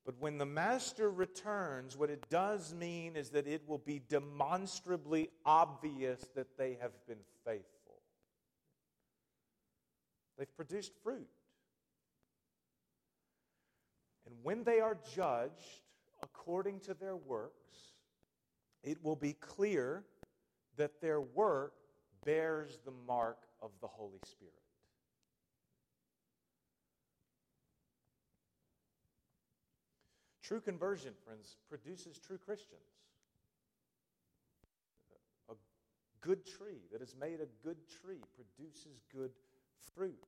but 0.05 0.19
when 0.19 0.39
the 0.39 0.47
master 0.47 1.11
returns, 1.11 1.97
what 1.97 2.11
it 2.11 2.29
does 2.29 2.75
mean 2.75 3.15
is 3.15 3.31
that 3.31 3.47
it 3.47 3.63
will 3.69 3.79
be 3.79 4.03
demonstrably 4.09 5.31
obvious 5.45 6.27
that 6.35 6.59
they 6.59 6.77
have 6.81 6.93
been 7.07 7.23
faithful. 7.45 8.01
They've 10.37 10.57
produced 10.57 10.93
fruit. 11.05 11.29
And 14.27 14.35
when 14.43 14.65
they 14.65 14.81
are 14.81 14.99
judged 15.15 15.83
according 16.23 16.81
to 16.81 16.95
their 16.95 17.17
works, 17.17 17.77
it 18.83 18.99
will 19.05 19.17
be 19.17 19.35
clear 19.35 20.05
that 20.77 21.01
their 21.01 21.21
work 21.21 21.75
bears 22.25 22.79
the 22.85 22.93
mark 23.07 23.39
of 23.61 23.71
the 23.81 23.87
Holy 23.87 24.19
Spirit. 24.25 24.62
True 30.53 30.61
conversion, 30.61 31.15
friends, 31.25 31.57
produces 31.71 32.19
true 32.19 32.37
Christians. 32.37 32.83
A 35.49 35.55
good 36.21 36.45
tree 36.45 36.83
that 36.93 37.01
is 37.01 37.17
made 37.19 37.41
a 37.41 37.47
good 37.67 37.79
tree 37.89 38.21
produces 38.35 39.01
good 39.15 39.31
fruit. 39.95 40.23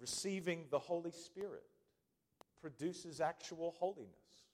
Receiving 0.00 0.66
the 0.70 0.78
Holy 0.78 1.10
Spirit 1.10 1.66
produces 2.60 3.20
actual 3.20 3.74
holiness. 3.76 4.44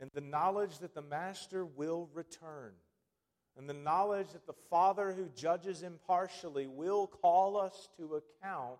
And 0.00 0.08
the 0.14 0.22
knowledge 0.22 0.78
that 0.78 0.94
the 0.94 1.02
Master 1.02 1.66
will 1.66 2.08
return, 2.14 2.72
and 3.58 3.68
the 3.68 3.74
knowledge 3.74 4.32
that 4.32 4.46
the 4.46 4.56
Father 4.70 5.12
who 5.12 5.28
judges 5.36 5.82
impartially 5.82 6.66
will 6.66 7.08
call 7.08 7.58
us 7.58 7.90
to 7.98 8.22
account, 8.22 8.78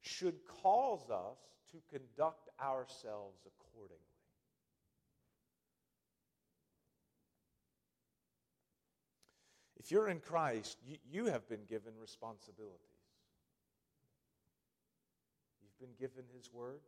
should 0.00 0.36
cause 0.62 1.10
us 1.10 1.36
to 1.74 1.98
conduct 1.98 2.48
ourselves 2.62 3.40
accordingly. 3.46 3.98
If 9.76 9.90
you're 9.90 10.08
in 10.08 10.20
Christ, 10.20 10.78
you, 10.86 10.96
you 11.10 11.24
have 11.26 11.48
been 11.48 11.64
given 11.68 11.92
responsibilities. 12.00 12.78
You've 15.60 15.78
been 15.80 15.96
given 15.98 16.24
His 16.34 16.50
Word. 16.52 16.80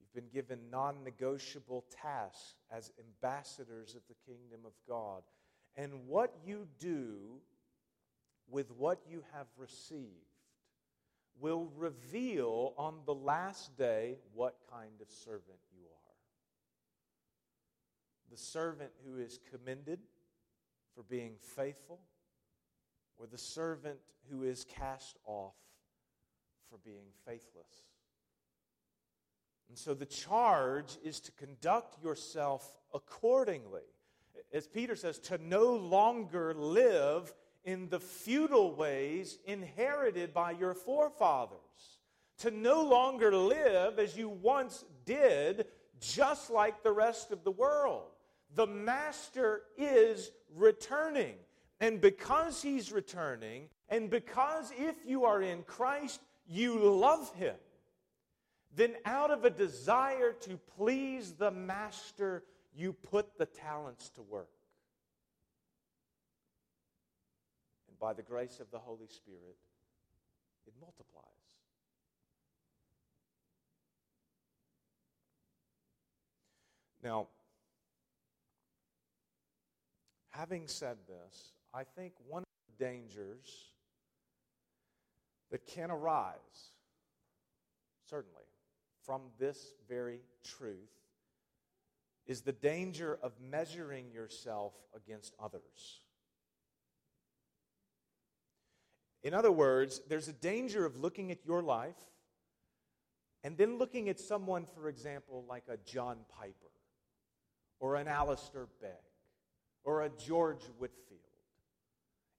You've 0.00 0.12
been 0.12 0.32
given 0.32 0.58
non 0.70 1.04
negotiable 1.04 1.84
tasks 2.02 2.56
as 2.70 2.90
ambassadors 2.98 3.94
of 3.94 4.02
the 4.08 4.16
kingdom 4.26 4.60
of 4.66 4.72
God. 4.88 5.22
And 5.76 6.06
what 6.08 6.34
you 6.44 6.66
do 6.80 7.40
with 8.50 8.70
what 8.72 8.98
you 9.08 9.22
have 9.32 9.46
received 9.56 10.31
will 11.40 11.70
reveal 11.76 12.74
on 12.76 13.00
the 13.06 13.14
last 13.14 13.76
day 13.76 14.18
what 14.34 14.56
kind 14.70 15.00
of 15.00 15.10
servant 15.10 15.58
you 15.72 15.84
are. 15.84 16.14
The 18.30 18.36
servant 18.36 18.90
who 19.04 19.18
is 19.18 19.38
commended 19.50 19.98
for 20.94 21.02
being 21.02 21.34
faithful, 21.56 22.00
or 23.18 23.26
the 23.26 23.38
servant 23.38 23.98
who 24.30 24.44
is 24.44 24.64
cast 24.64 25.18
off 25.26 25.54
for 26.70 26.78
being 26.84 27.06
faithless. 27.26 27.84
And 29.68 29.78
so 29.78 29.94
the 29.94 30.06
charge 30.06 30.98
is 31.02 31.18
to 31.20 31.32
conduct 31.32 32.02
yourself 32.02 32.76
accordingly. 32.92 33.82
As 34.52 34.66
Peter 34.66 34.94
says, 34.96 35.18
to 35.20 35.38
no 35.38 35.74
longer 35.74 36.52
live 36.54 37.32
in 37.64 37.88
the 37.88 38.00
feudal 38.00 38.74
ways 38.74 39.38
inherited 39.46 40.34
by 40.34 40.52
your 40.52 40.74
forefathers. 40.74 41.58
To 42.38 42.50
no 42.50 42.82
longer 42.82 43.34
live 43.36 43.98
as 43.98 44.16
you 44.16 44.28
once 44.28 44.84
did, 45.04 45.66
just 46.00 46.50
like 46.50 46.82
the 46.82 46.92
rest 46.92 47.30
of 47.30 47.44
the 47.44 47.50
world. 47.50 48.08
The 48.54 48.66
Master 48.66 49.62
is 49.78 50.30
returning. 50.54 51.34
And 51.80 52.00
because 52.00 52.62
He's 52.62 52.92
returning, 52.92 53.68
and 53.88 54.10
because 54.10 54.72
if 54.76 54.96
you 55.06 55.24
are 55.24 55.42
in 55.42 55.62
Christ, 55.62 56.20
you 56.46 56.78
love 56.78 57.32
Him, 57.34 57.56
then 58.74 58.94
out 59.04 59.30
of 59.30 59.44
a 59.44 59.50
desire 59.50 60.32
to 60.32 60.58
please 60.76 61.32
the 61.32 61.50
Master, 61.50 62.42
you 62.74 62.92
put 62.92 63.38
the 63.38 63.46
talents 63.46 64.08
to 64.10 64.22
work. 64.22 64.48
And 67.88 67.91
by 68.02 68.12
the 68.12 68.22
grace 68.22 68.58
of 68.58 68.68
the 68.72 68.80
Holy 68.80 69.06
Spirit, 69.06 69.56
it 70.66 70.72
multiplies. 70.80 71.24
Now, 77.00 77.28
having 80.30 80.66
said 80.66 80.96
this, 81.06 81.52
I 81.72 81.84
think 81.84 82.14
one 82.26 82.42
of 82.42 82.76
the 82.76 82.84
dangers 82.84 83.70
that 85.52 85.64
can 85.64 85.92
arise, 85.92 86.72
certainly, 88.10 88.42
from 89.06 89.22
this 89.38 89.74
very 89.88 90.22
truth 90.42 90.90
is 92.26 92.40
the 92.40 92.52
danger 92.52 93.16
of 93.22 93.32
measuring 93.40 94.10
yourself 94.10 94.72
against 94.96 95.34
others. 95.40 96.01
In 99.22 99.34
other 99.34 99.52
words, 99.52 100.00
there's 100.08 100.28
a 100.28 100.32
danger 100.32 100.84
of 100.84 100.96
looking 100.96 101.30
at 101.30 101.44
your 101.44 101.62
life 101.62 101.94
and 103.44 103.56
then 103.56 103.78
looking 103.78 104.08
at 104.08 104.18
someone, 104.18 104.66
for 104.74 104.88
example, 104.88 105.44
like 105.48 105.64
a 105.68 105.76
John 105.78 106.18
Piper 106.38 106.54
or 107.80 107.96
an 107.96 108.08
Alistair 108.08 108.66
Begg 108.80 108.90
or 109.84 110.02
a 110.02 110.10
George 110.10 110.62
Whitefield, 110.78 111.20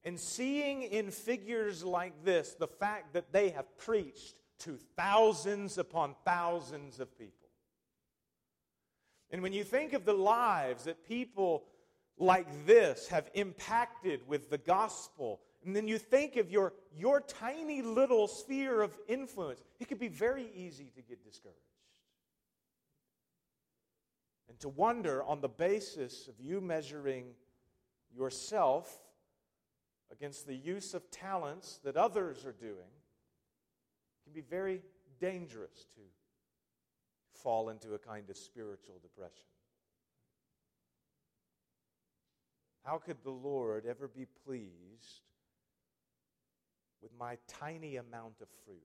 and 0.02 0.18
seeing 0.18 0.82
in 0.82 1.10
figures 1.10 1.84
like 1.84 2.24
this 2.24 2.54
the 2.54 2.66
fact 2.66 3.12
that 3.12 3.32
they 3.32 3.50
have 3.50 3.76
preached 3.76 4.36
to 4.60 4.78
thousands 4.96 5.76
upon 5.76 6.14
thousands 6.24 7.00
of 7.00 7.18
people. 7.18 7.48
And 9.30 9.42
when 9.42 9.52
you 9.52 9.64
think 9.64 9.92
of 9.92 10.04
the 10.04 10.14
lives 10.14 10.84
that 10.84 11.06
people 11.06 11.64
like 12.18 12.66
this 12.66 13.08
have 13.08 13.28
impacted 13.34 14.26
with 14.28 14.48
the 14.48 14.58
gospel, 14.58 15.40
and 15.64 15.74
then 15.74 15.88
you 15.88 15.98
think 15.98 16.36
of 16.36 16.50
your, 16.50 16.74
your 16.94 17.20
tiny 17.20 17.80
little 17.80 18.28
sphere 18.28 18.82
of 18.82 18.96
influence, 19.08 19.62
it 19.80 19.88
could 19.88 19.98
be 19.98 20.08
very 20.08 20.46
easy 20.54 20.92
to 20.94 21.02
get 21.02 21.24
discouraged. 21.24 21.58
And 24.48 24.60
to 24.60 24.68
wonder 24.68 25.22
on 25.24 25.40
the 25.40 25.48
basis 25.48 26.28
of 26.28 26.34
you 26.38 26.60
measuring 26.60 27.26
yourself 28.14 28.94
against 30.12 30.46
the 30.46 30.54
use 30.54 30.92
of 30.92 31.10
talents 31.10 31.80
that 31.82 31.96
others 31.96 32.44
are 32.44 32.52
doing 32.52 32.92
can 34.22 34.32
be 34.34 34.42
very 34.42 34.82
dangerous 35.18 35.86
to 35.94 36.00
fall 37.32 37.70
into 37.70 37.94
a 37.94 37.98
kind 37.98 38.28
of 38.28 38.36
spiritual 38.36 38.96
depression. 39.02 39.48
How 42.84 42.98
could 42.98 43.16
the 43.24 43.30
Lord 43.30 43.86
ever 43.86 44.08
be 44.08 44.26
pleased 44.46 45.22
with 47.04 47.12
my 47.20 47.36
tiny 47.46 47.96
amount 47.96 48.40
of 48.40 48.48
fruit 48.64 48.78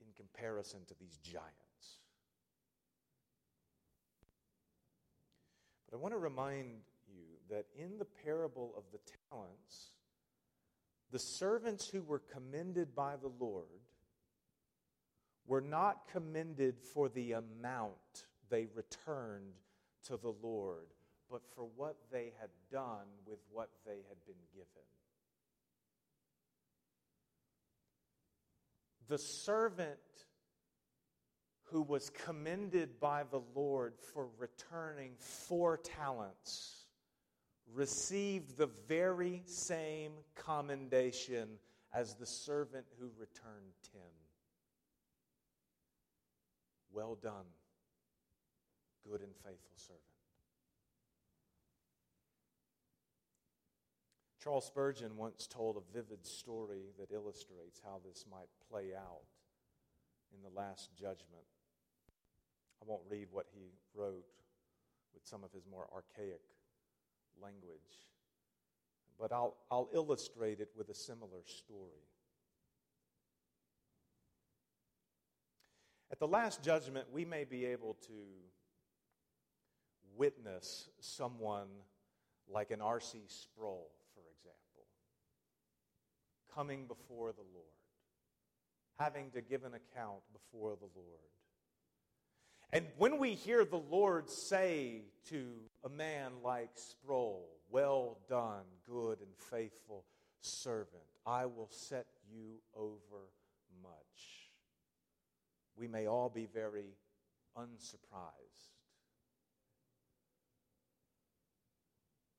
in 0.00 0.06
comparison 0.16 0.80
to 0.88 0.94
these 0.98 1.18
giants? 1.18 1.98
But 5.84 5.98
I 5.98 6.00
want 6.00 6.14
to 6.14 6.18
remind 6.18 6.80
you 7.06 7.24
that 7.50 7.66
in 7.78 7.98
the 7.98 8.06
parable 8.24 8.72
of 8.74 8.84
the 8.90 9.00
talents, 9.28 9.90
the 11.12 11.18
servants 11.18 11.86
who 11.86 12.00
were 12.00 12.22
commended 12.32 12.94
by 12.94 13.16
the 13.16 13.30
Lord 13.38 13.66
were 15.46 15.60
not 15.60 16.08
commended 16.10 16.80
for 16.80 17.10
the 17.10 17.32
amount 17.32 18.24
they 18.48 18.66
returned 18.74 19.52
to 20.06 20.16
the 20.16 20.32
Lord, 20.42 20.86
but 21.30 21.42
for 21.54 21.68
what 21.76 21.96
they 22.10 22.32
had 22.40 22.50
done 22.72 23.06
with 23.26 23.40
what 23.52 23.68
they 23.84 23.98
had 24.08 24.24
been 24.26 24.42
given. 24.54 24.86
The 29.10 29.18
servant 29.18 29.98
who 31.64 31.82
was 31.82 32.10
commended 32.10 33.00
by 33.00 33.24
the 33.24 33.42
Lord 33.56 33.94
for 33.98 34.28
returning 34.38 35.14
four 35.18 35.78
talents 35.78 36.84
received 37.74 38.56
the 38.56 38.68
very 38.86 39.42
same 39.46 40.12
commendation 40.36 41.48
as 41.92 42.14
the 42.14 42.26
servant 42.26 42.86
who 43.00 43.10
returned 43.18 43.74
ten. 43.92 44.00
Well 46.92 47.18
done, 47.20 47.46
good 49.04 49.22
and 49.22 49.34
faithful 49.44 49.76
servant. 49.76 50.09
Charles 54.42 54.66
Spurgeon 54.66 55.16
once 55.16 55.46
told 55.46 55.76
a 55.76 55.92
vivid 55.92 56.24
story 56.24 56.92
that 56.98 57.12
illustrates 57.12 57.80
how 57.84 58.00
this 58.04 58.24
might 58.30 58.48
play 58.70 58.94
out 58.96 59.26
in 60.34 60.42
the 60.42 60.48
last 60.58 60.90
judgment. 60.96 61.44
I 62.80 62.86
won't 62.86 63.02
read 63.10 63.28
what 63.30 63.46
he 63.52 63.72
wrote 63.94 64.24
with 65.12 65.26
some 65.26 65.44
of 65.44 65.52
his 65.52 65.66
more 65.70 65.86
archaic 65.92 66.40
language. 67.42 68.06
But 69.18 69.32
I'll, 69.32 69.56
I'll 69.70 69.90
illustrate 69.92 70.60
it 70.60 70.70
with 70.74 70.88
a 70.88 70.94
similar 70.94 71.42
story. 71.44 72.06
At 76.10 76.18
the 76.18 76.26
Last 76.26 76.62
Judgment, 76.62 77.06
we 77.12 77.26
may 77.26 77.44
be 77.44 77.66
able 77.66 77.94
to 78.06 78.24
witness 80.16 80.88
someone 81.00 81.68
like 82.48 82.70
an 82.70 82.80
R.C. 82.80 83.20
Sproul, 83.28 83.90
coming 86.54 86.86
before 86.86 87.32
the 87.32 87.44
Lord, 87.54 87.66
having 88.98 89.30
to 89.32 89.40
give 89.40 89.64
an 89.64 89.72
account 89.74 90.20
before 90.32 90.76
the 90.76 90.88
Lord. 90.94 91.30
And 92.72 92.86
when 92.98 93.18
we 93.18 93.34
hear 93.34 93.64
the 93.64 93.82
Lord 93.90 94.30
say 94.30 95.02
to 95.28 95.46
a 95.84 95.88
man 95.88 96.32
like 96.44 96.70
Sproul, 96.74 97.48
Well 97.68 98.18
done, 98.28 98.64
good 98.88 99.18
and 99.20 99.36
faithful 99.50 100.04
servant, 100.40 101.02
I 101.26 101.46
will 101.46 101.68
set 101.70 102.06
you 102.32 102.60
over 102.76 103.30
much, 103.82 104.50
we 105.76 105.88
may 105.88 106.06
all 106.06 106.28
be 106.28 106.46
very 106.46 106.96
unsurprised. 107.56 108.70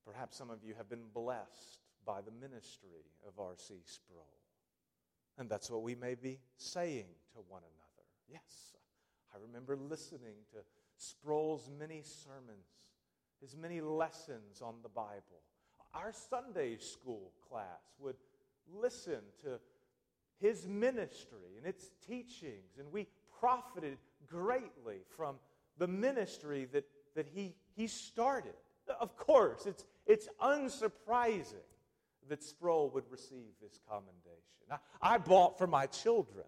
Perhaps 0.06 0.38
some 0.38 0.50
of 0.50 0.64
you 0.64 0.74
have 0.78 0.90
been 0.90 1.06
blessed 1.14 1.81
by 2.06 2.22
the 2.22 2.32
ministry 2.32 3.06
of 3.28 3.40
R.C. 3.40 3.76
Sproul. 3.86 4.28
And 5.38 5.50
that's 5.50 5.70
what 5.70 5.84
we 5.84 5.96
may 5.96 6.16
be 6.16 6.40
saying 6.58 7.08
to 7.34 7.40
one 7.48 7.62
another. 7.62 8.08
Yes, 8.30 8.76
I 9.34 9.38
remember 9.42 9.78
listening 9.78 10.36
to 10.52 10.58
Sproul's 10.98 11.70
many 11.80 12.02
sermons, 12.04 12.68
his 13.42 13.56
many 13.56 13.82
lessons 13.82 14.62
on 14.62 14.76
the 14.84 14.90
Bible. 14.90 15.42
Our 15.94 16.14
Sunday 16.14 16.78
school 16.78 17.32
class 17.50 17.96
would 18.00 18.16
listen 18.74 19.20
to 19.44 19.60
his 20.40 20.68
ministry 20.68 21.58
and 21.58 21.66
its 21.66 21.92
teachings, 22.08 22.78
and 22.80 22.92
we 22.92 23.08
profited 23.40 23.98
greatly 24.28 24.98
from 25.16 25.38
the 25.78 25.88
ministry 25.88 26.68
that, 26.72 26.86
that 27.16 27.28
he, 27.34 27.56
he 27.76 27.88
started. 27.88 28.54
Of 29.00 29.16
course, 29.18 29.66
it's, 29.66 29.86
it's 30.06 30.28
unsurprising 30.42 31.66
that 32.30 32.44
Sproul 32.44 32.90
would 32.92 33.10
receive 33.10 33.52
this 33.62 33.80
commendation. 33.90 34.42
I, 34.72 34.78
I 35.16 35.18
bought 35.18 35.58
for 35.58 35.68
my 35.68 35.86
children 35.86 36.46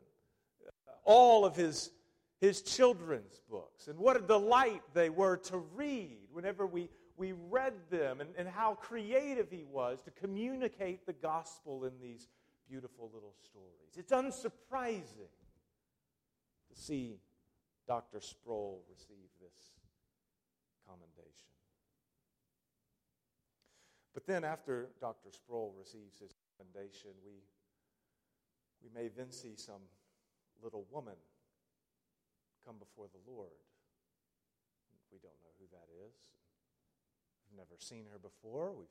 uh, 0.65 0.91
all 1.03 1.45
of 1.45 1.55
his, 1.55 1.91
his 2.39 2.61
children's 2.61 3.41
books, 3.49 3.88
and 3.88 3.97
what 3.99 4.15
a 4.15 4.21
delight 4.21 4.82
they 4.93 5.09
were 5.09 5.38
to 5.38 5.57
read 5.57 6.17
whenever 6.32 6.65
we, 6.65 6.89
we 7.17 7.34
read 7.49 7.74
them, 7.89 8.21
and, 8.21 8.30
and 8.38 8.47
how 8.47 8.76
creative 8.76 9.49
he 9.49 9.65
was 9.69 10.01
to 10.03 10.11
communicate 10.11 11.05
the 11.05 11.13
gospel 11.13 11.86
in 11.86 11.91
these 12.01 12.28
beautiful 12.69 13.09
little 13.13 13.36
stories. 13.43 13.97
It's 13.97 14.11
unsurprising 14.11 15.30
to 16.69 16.82
see 16.82 17.19
Dr. 17.88 18.19
Sproul 18.19 18.82
receive 18.89 19.30
this 19.41 19.74
commendation. 20.88 21.52
But 24.14 24.28
then, 24.28 24.43
after 24.43 24.89
Dr. 25.01 25.32
Sproul 25.32 25.74
receives 25.78 26.20
his 26.20 26.32
commendation, 26.57 27.11
we, 27.26 27.41
we 28.84 28.89
may 28.93 29.09
then 29.09 29.32
see 29.32 29.55
some 29.55 29.82
little 30.64 30.86
woman 30.91 31.16
come 32.66 32.76
before 32.78 33.07
the 33.11 33.32
Lord. 33.32 33.49
We 35.11 35.18
don't 35.18 35.34
know 35.43 35.53
who 35.59 35.66
that 35.72 35.89
is. 36.05 36.14
We've 37.49 37.57
never 37.57 37.78
seen 37.80 38.05
her 38.11 38.20
before. 38.20 38.72
We've 38.72 38.88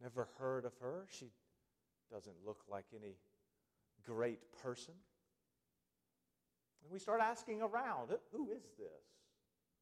never 0.00 0.28
heard 0.38 0.64
of 0.64 0.72
her. 0.80 1.06
She 1.10 1.26
doesn't 2.10 2.36
look 2.44 2.62
like 2.70 2.86
any 2.94 3.16
great 4.04 4.40
person. 4.62 4.94
And 6.82 6.92
we 6.92 6.98
start 6.98 7.20
asking 7.20 7.62
around 7.62 8.10
who 8.32 8.50
is 8.50 8.62
this? 8.78 9.21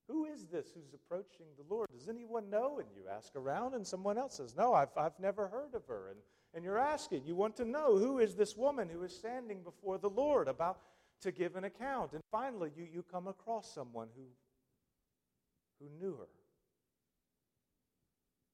Who 0.08 0.26
is 0.26 0.46
this 0.46 0.72
who's 0.74 0.92
approaching 0.92 1.46
the 1.56 1.64
Lord? 1.72 1.88
Does 1.92 2.08
anyone 2.08 2.50
know? 2.50 2.78
And 2.78 2.88
you 2.94 3.02
ask 3.10 3.36
around, 3.36 3.74
and 3.74 3.86
someone 3.86 4.18
else 4.18 4.36
says, 4.36 4.54
No, 4.56 4.74
I've, 4.74 4.96
I've 4.96 5.18
never 5.20 5.48
heard 5.48 5.74
of 5.74 5.86
her. 5.86 6.08
And, 6.08 6.18
and 6.54 6.64
you're 6.64 6.78
asking, 6.78 7.22
you 7.26 7.36
want 7.36 7.56
to 7.56 7.64
know 7.64 7.96
who 7.96 8.18
is 8.18 8.34
this 8.34 8.56
woman 8.56 8.88
who 8.88 9.04
is 9.04 9.14
standing 9.14 9.62
before 9.62 9.98
the 9.98 10.10
Lord 10.10 10.48
about 10.48 10.80
to 11.20 11.30
give 11.30 11.54
an 11.54 11.64
account. 11.64 12.12
And 12.12 12.22
finally, 12.30 12.72
you, 12.76 12.86
you 12.92 13.04
come 13.04 13.28
across 13.28 13.72
someone 13.72 14.08
who, 14.16 14.24
who 15.78 15.88
knew 16.00 16.16
her. 16.16 16.28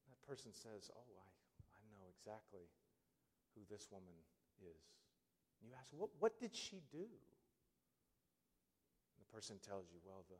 That 0.09 0.27
person 0.27 0.51
says, 0.53 0.91
Oh, 0.95 1.15
I, 1.17 1.25
I 1.73 1.83
know 1.91 2.05
exactly 2.19 2.67
who 3.55 3.61
this 3.69 3.87
woman 3.91 4.13
is. 4.61 4.83
And 5.61 5.69
you 5.69 5.75
ask, 5.79 5.89
What, 5.91 6.09
what 6.19 6.39
did 6.39 6.55
she 6.55 6.81
do? 6.91 6.99
And 6.99 7.07
the 9.19 9.33
person 9.33 9.55
tells 9.65 9.85
you, 9.91 9.99
Well, 10.05 10.23
the, 10.29 10.35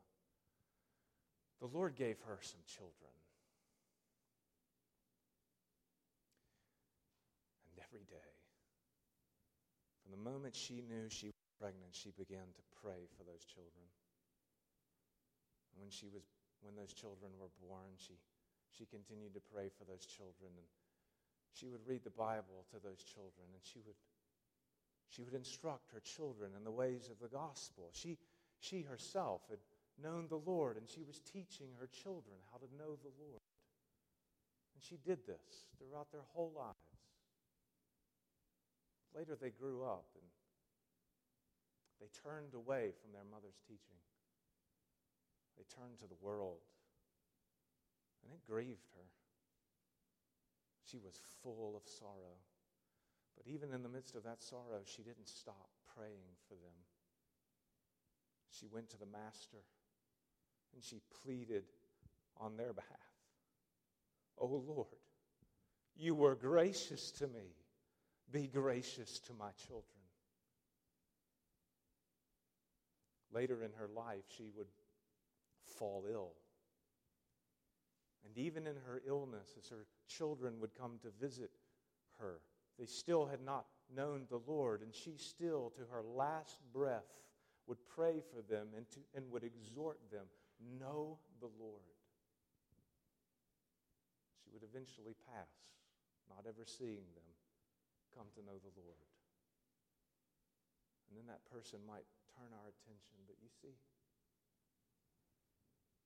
the 1.60 1.66
Lord 1.66 1.94
gave 1.94 2.18
her 2.26 2.38
some 2.42 2.60
children. 2.66 3.14
And 7.70 7.84
every 7.84 8.06
day, 8.06 8.32
from 10.02 10.12
the 10.12 10.30
moment 10.30 10.54
she 10.54 10.82
knew 10.86 11.08
she 11.08 11.26
was 11.26 11.50
pregnant, 11.58 11.92
she 11.92 12.10
began 12.16 12.46
to 12.54 12.62
pray 12.82 13.06
for 13.16 13.24
those 13.24 13.44
children. 13.44 13.86
And 15.72 15.82
when 15.82 15.90
she 15.90 16.06
was 16.08 16.22
when 16.62 16.74
those 16.74 16.92
children 16.92 17.30
were 17.38 17.52
born, 17.62 17.94
she, 17.96 18.18
she 18.74 18.86
continued 18.86 19.34
to 19.34 19.42
pray 19.52 19.70
for 19.70 19.84
those 19.84 20.06
children. 20.06 20.50
And 20.56 20.66
she 21.54 21.68
would 21.68 21.86
read 21.86 22.04
the 22.04 22.14
Bible 22.14 22.66
to 22.70 22.78
those 22.82 23.02
children, 23.02 23.46
and 23.54 23.62
she 23.62 23.80
would, 23.86 23.98
she 25.08 25.22
would 25.22 25.34
instruct 25.34 25.90
her 25.92 26.00
children 26.00 26.52
in 26.56 26.64
the 26.64 26.74
ways 26.74 27.10
of 27.10 27.18
the 27.22 27.30
gospel. 27.30 27.90
She, 27.92 28.18
she 28.60 28.82
herself 28.82 29.42
had 29.50 29.62
known 30.02 30.26
the 30.28 30.40
Lord, 30.40 30.76
and 30.76 30.88
she 30.88 31.02
was 31.02 31.20
teaching 31.20 31.68
her 31.78 31.88
children 31.88 32.38
how 32.52 32.58
to 32.58 32.76
know 32.76 32.96
the 32.96 33.14
Lord. 33.18 33.42
And 34.74 34.82
she 34.82 34.96
did 34.96 35.26
this 35.26 35.66
throughout 35.78 36.12
their 36.12 36.26
whole 36.34 36.52
lives. 36.54 36.76
Later, 39.14 39.36
they 39.40 39.50
grew 39.50 39.82
up 39.82 40.06
and 40.14 40.28
they 42.00 42.06
turned 42.14 42.54
away 42.54 42.92
from 42.94 43.10
their 43.10 43.26
mother's 43.26 43.58
teaching. 43.66 43.98
They 45.56 45.66
turned 45.66 45.98
to 45.98 46.06
the 46.06 46.22
world, 46.22 46.62
and 48.22 48.32
it 48.32 48.46
grieved 48.46 48.86
her. 48.94 49.10
She 50.86 50.98
was 50.98 51.18
full 51.42 51.74
of 51.74 51.82
sorrow. 51.90 52.38
But 53.36 53.50
even 53.50 53.74
in 53.74 53.82
the 53.82 53.88
midst 53.88 54.14
of 54.14 54.22
that 54.22 54.42
sorrow, 54.42 54.82
she 54.84 55.02
didn't 55.02 55.28
stop 55.28 55.68
praying 55.94 56.38
for 56.46 56.54
them. 56.54 56.78
She 58.50 58.66
went 58.66 58.90
to 58.90 58.98
the 58.98 59.06
Master 59.06 59.62
and 60.78 60.84
she 60.84 61.00
pleaded 61.24 61.64
on 62.36 62.56
their 62.56 62.72
behalf. 62.72 62.88
Oh 64.40 64.62
Lord, 64.64 64.86
you 65.96 66.14
were 66.14 66.36
gracious 66.36 67.10
to 67.18 67.26
me. 67.26 67.56
Be 68.30 68.46
gracious 68.46 69.18
to 69.26 69.32
my 69.32 69.50
children. 69.66 69.82
Later 73.32 73.64
in 73.64 73.72
her 73.72 73.88
life, 73.92 74.22
she 74.36 74.50
would 74.56 74.68
fall 75.80 76.04
ill. 76.08 76.34
And 78.24 78.38
even 78.38 78.68
in 78.68 78.76
her 78.86 79.02
illness, 79.04 79.48
as 79.58 79.68
her 79.70 79.86
children 80.06 80.60
would 80.60 80.76
come 80.78 81.00
to 81.02 81.08
visit 81.20 81.50
her, 82.20 82.38
they 82.78 82.86
still 82.86 83.26
had 83.26 83.40
not 83.44 83.66
known 83.92 84.26
the 84.30 84.40
Lord, 84.46 84.82
and 84.82 84.94
she 84.94 85.16
still, 85.16 85.72
to 85.74 85.82
her 85.90 86.04
last 86.04 86.60
breath, 86.72 87.16
would 87.66 87.78
pray 87.88 88.22
for 88.32 88.42
them 88.42 88.68
and, 88.76 88.88
to, 88.90 89.00
and 89.16 89.28
would 89.32 89.42
exhort 89.42 89.98
them 90.12 90.26
know 90.60 91.18
the 91.40 91.50
Lord. 91.58 91.96
She 94.42 94.50
would 94.50 94.62
eventually 94.62 95.14
pass, 95.28 95.50
not 96.28 96.44
ever 96.48 96.64
seeing 96.66 97.06
them 97.14 97.30
come 98.16 98.26
to 98.34 98.42
know 98.42 98.58
the 98.58 98.74
Lord. 98.74 99.06
And 101.08 101.16
then 101.16 101.26
that 101.30 101.44
person 101.48 101.80
might 101.86 102.04
turn 102.36 102.52
our 102.52 102.68
attention, 102.68 103.16
but 103.24 103.40
you 103.40 103.48
see, 103.48 103.72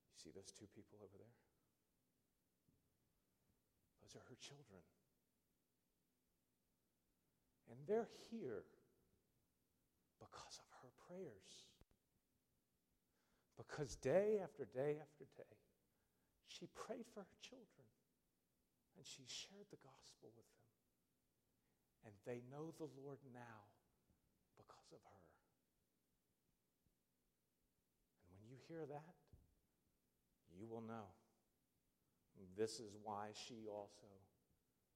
you 0.07 0.17
see 0.19 0.31
those 0.31 0.53
two 0.55 0.71
people 0.71 1.03
over 1.03 1.17
there? 1.19 1.37
Those 4.05 4.15
are 4.21 4.25
her 4.29 4.39
children. 4.39 4.85
And 7.71 7.81
they're 7.89 8.11
here 8.31 8.69
because 10.21 10.61
of 10.61 10.69
her 10.85 10.93
prayers. 11.09 11.72
Because 13.63 13.95
day 13.95 14.43
after 14.43 14.67
day 14.75 14.99
after 14.99 15.23
day, 15.39 15.57
she 16.51 16.67
prayed 16.75 17.07
for 17.15 17.23
her 17.23 17.39
children 17.47 17.87
and 18.99 19.07
she 19.07 19.23
shared 19.31 19.71
the 19.71 19.79
gospel 19.87 20.35
with 20.35 20.51
them. 20.51 20.75
And 22.11 22.15
they 22.27 22.43
know 22.51 22.75
the 22.75 22.91
Lord 22.99 23.23
now 23.31 23.63
because 24.59 24.91
of 24.91 24.99
her. 24.99 25.23
And 28.27 28.35
when 28.35 28.51
you 28.51 28.59
hear 28.67 28.83
that, 28.83 29.15
you 30.59 30.67
will 30.67 30.83
know. 30.83 31.15
This 32.59 32.81
is 32.83 32.99
why 33.05 33.31
she 33.33 33.71
also 33.71 34.11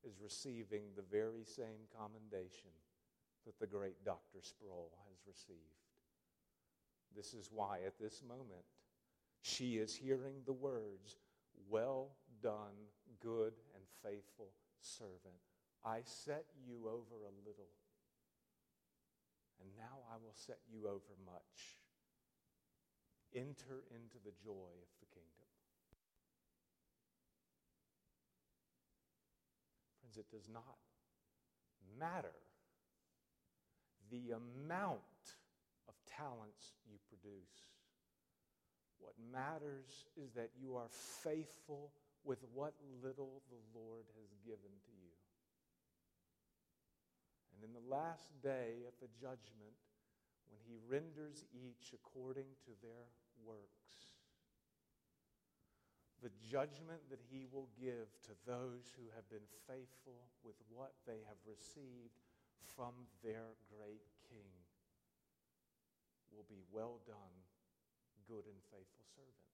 is 0.02 0.18
receiving 0.18 0.90
the 0.96 1.06
very 1.06 1.44
same 1.44 1.86
commendation 1.94 2.74
that 3.46 3.58
the 3.60 3.66
great 3.66 4.04
Dr. 4.04 4.42
Sproul 4.42 4.90
has 5.06 5.22
received. 5.22 5.85
This 7.14 7.34
is 7.34 7.50
why 7.52 7.80
at 7.86 7.98
this 7.98 8.22
moment 8.26 8.64
she 9.42 9.76
is 9.76 9.94
hearing 9.94 10.42
the 10.44 10.52
words, 10.52 11.16
Well 11.68 12.10
done, 12.42 12.74
good 13.20 13.54
and 13.74 13.84
faithful 14.02 14.50
servant. 14.80 15.40
I 15.84 16.00
set 16.02 16.46
you 16.66 16.88
over 16.88 17.22
a 17.24 17.34
little, 17.46 17.70
and 19.60 19.70
now 19.76 20.02
I 20.12 20.16
will 20.16 20.34
set 20.34 20.58
you 20.68 20.88
over 20.88 21.14
much. 21.24 21.78
Enter 23.34 23.84
into 23.90 24.16
the 24.24 24.32
joy 24.42 24.72
of 24.82 24.90
the 25.00 25.06
kingdom. 25.06 25.46
Friends, 30.00 30.16
it 30.16 30.30
does 30.30 30.48
not 30.48 30.78
matter 31.98 32.34
the 34.10 34.32
amount 34.32 35.00
talents 36.16 36.72
you 36.88 36.96
produce. 37.08 37.68
What 38.98 39.14
matters 39.20 40.08
is 40.16 40.32
that 40.34 40.50
you 40.56 40.76
are 40.76 40.88
faithful 41.22 41.92
with 42.24 42.40
what 42.54 42.74
little 43.04 43.42
the 43.52 43.62
Lord 43.76 44.08
has 44.18 44.32
given 44.42 44.72
to 44.72 44.92
you. 44.96 45.14
And 47.54 47.62
in 47.68 47.72
the 47.72 47.88
last 47.88 48.32
day 48.42 48.84
of 48.88 48.96
the 49.00 49.12
judgment, 49.20 49.76
when 50.48 50.60
he 50.64 50.80
renders 50.88 51.44
each 51.52 51.92
according 51.94 52.48
to 52.66 52.72
their 52.82 53.06
works, 53.44 54.16
the 56.22 56.32
judgment 56.42 57.04
that 57.12 57.20
he 57.30 57.46
will 57.52 57.68
give 57.78 58.08
to 58.24 58.34
those 58.48 58.88
who 58.96 59.06
have 59.14 59.28
been 59.28 59.46
faithful 59.68 60.26
with 60.42 60.56
what 60.72 60.96
they 61.06 61.20
have 61.28 61.38
received 61.46 62.18
from 62.74 62.92
their 63.22 63.54
great 63.70 64.15
will 66.36 66.44
be 66.48 66.60
well 66.70 67.00
done, 67.06 67.36
good 68.28 68.44
and 68.44 68.60
faithful 68.68 69.08
servant. 69.16 69.48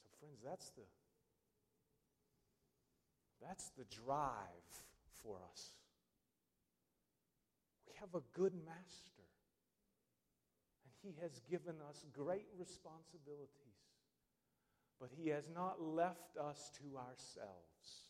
So, 0.00 0.08
friends, 0.18 0.40
that's 0.42 0.70
the, 0.70 0.88
that's 3.44 3.68
the 3.76 3.84
drive 4.04 4.72
for 5.22 5.36
us. 5.52 5.76
We 7.86 7.92
have 8.00 8.14
a 8.14 8.24
good 8.32 8.54
master, 8.64 9.28
and 10.84 10.92
he 11.02 11.20
has 11.20 11.40
given 11.50 11.76
us 11.88 12.06
great 12.12 12.48
responsibilities, 12.58 13.84
but 14.98 15.10
he 15.12 15.28
has 15.28 15.44
not 15.54 15.82
left 15.82 16.38
us 16.40 16.70
to 16.80 16.96
ourselves. 16.96 18.08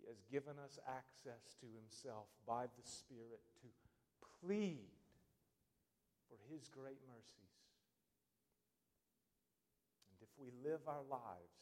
He 0.00 0.08
has 0.08 0.24
given 0.32 0.56
us 0.64 0.78
access 0.88 1.54
to 1.60 1.66
Himself 1.76 2.26
by 2.46 2.64
the 2.64 2.84
Spirit 2.88 3.44
to 3.60 3.68
plead 4.40 4.88
for 6.28 6.36
His 6.48 6.68
great 6.68 7.00
mercies. 7.06 7.56
And 10.10 10.18
if 10.24 10.32
we 10.40 10.50
live 10.64 10.80
our 10.88 11.04
lives 11.04 11.60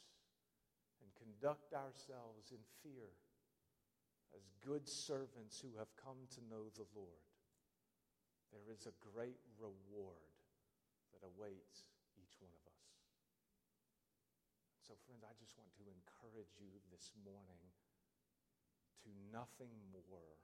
and 1.02 1.10
conduct 1.18 1.74
ourselves 1.74 2.54
in 2.54 2.62
fear 2.82 3.10
as 4.34 4.46
good 4.62 4.86
servants 4.86 5.58
who 5.58 5.74
have 5.78 5.90
come 5.98 6.30
to 6.38 6.40
know 6.46 6.70
the 6.74 6.86
Lord, 6.94 7.26
there 8.54 8.70
is 8.72 8.86
a 8.86 8.96
great 9.02 9.40
reward 9.58 10.32
that 11.12 11.26
awaits 11.26 11.90
each 12.16 12.38
one 12.40 12.54
of 12.54 12.64
us. 12.64 12.88
So, 14.86 14.96
friends, 15.04 15.20
I 15.20 15.36
just 15.36 15.52
want 15.60 15.68
to 15.76 15.84
encourage 15.84 16.56
you 16.56 16.80
this 16.88 17.12
morning 17.20 17.60
to 19.04 19.10
nothing 19.28 19.72
more 19.92 20.40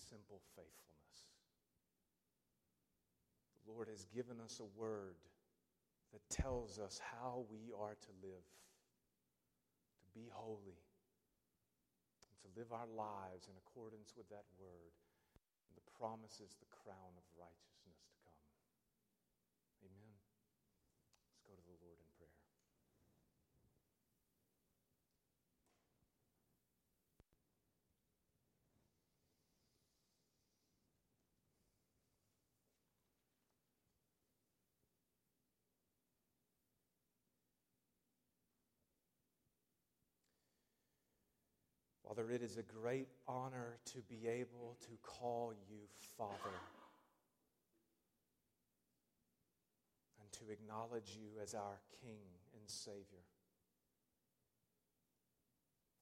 simple 0.00 0.40
faithfulness. 0.56 1.16
The 3.60 3.72
Lord 3.72 3.88
has 3.92 4.08
given 4.08 4.40
us 4.40 4.60
a 4.60 4.68
word 4.80 5.20
that 6.12 6.24
tells 6.32 6.78
us 6.78 6.98
how 6.98 7.44
we 7.52 7.70
are 7.76 7.94
to 7.94 8.12
live, 8.18 8.48
to 10.02 10.08
be 10.16 10.26
holy, 10.32 10.80
and 12.26 12.36
to 12.42 12.48
live 12.58 12.72
our 12.72 12.88
lives 12.88 13.46
in 13.46 13.54
accordance 13.60 14.16
with 14.16 14.26
that 14.32 14.48
word. 14.58 14.94
And 15.68 15.76
the 15.76 15.86
promise 15.94 16.42
is 16.42 16.56
the 16.58 16.72
crown 16.72 17.14
of 17.14 17.24
righteousness 17.38 18.00
to 18.10 18.14
come. 18.26 18.42
Amen. 19.86 20.18
Let's 21.30 21.46
go 21.46 21.54
to 21.54 21.62
the 21.62 21.78
Lord 21.78 22.00
in 22.02 22.10
prayer. 22.18 22.40
Father, 42.10 42.32
it 42.32 42.42
is 42.42 42.56
a 42.56 42.62
great 42.62 43.06
honor 43.28 43.78
to 43.84 43.98
be 44.08 44.26
able 44.26 44.76
to 44.80 44.88
call 45.00 45.52
you 45.68 45.78
Father 46.18 46.58
and 50.20 50.32
to 50.32 50.50
acknowledge 50.50 51.16
you 51.16 51.40
as 51.40 51.54
our 51.54 51.78
King 52.02 52.18
and 52.52 52.62
Savior. 52.66 53.22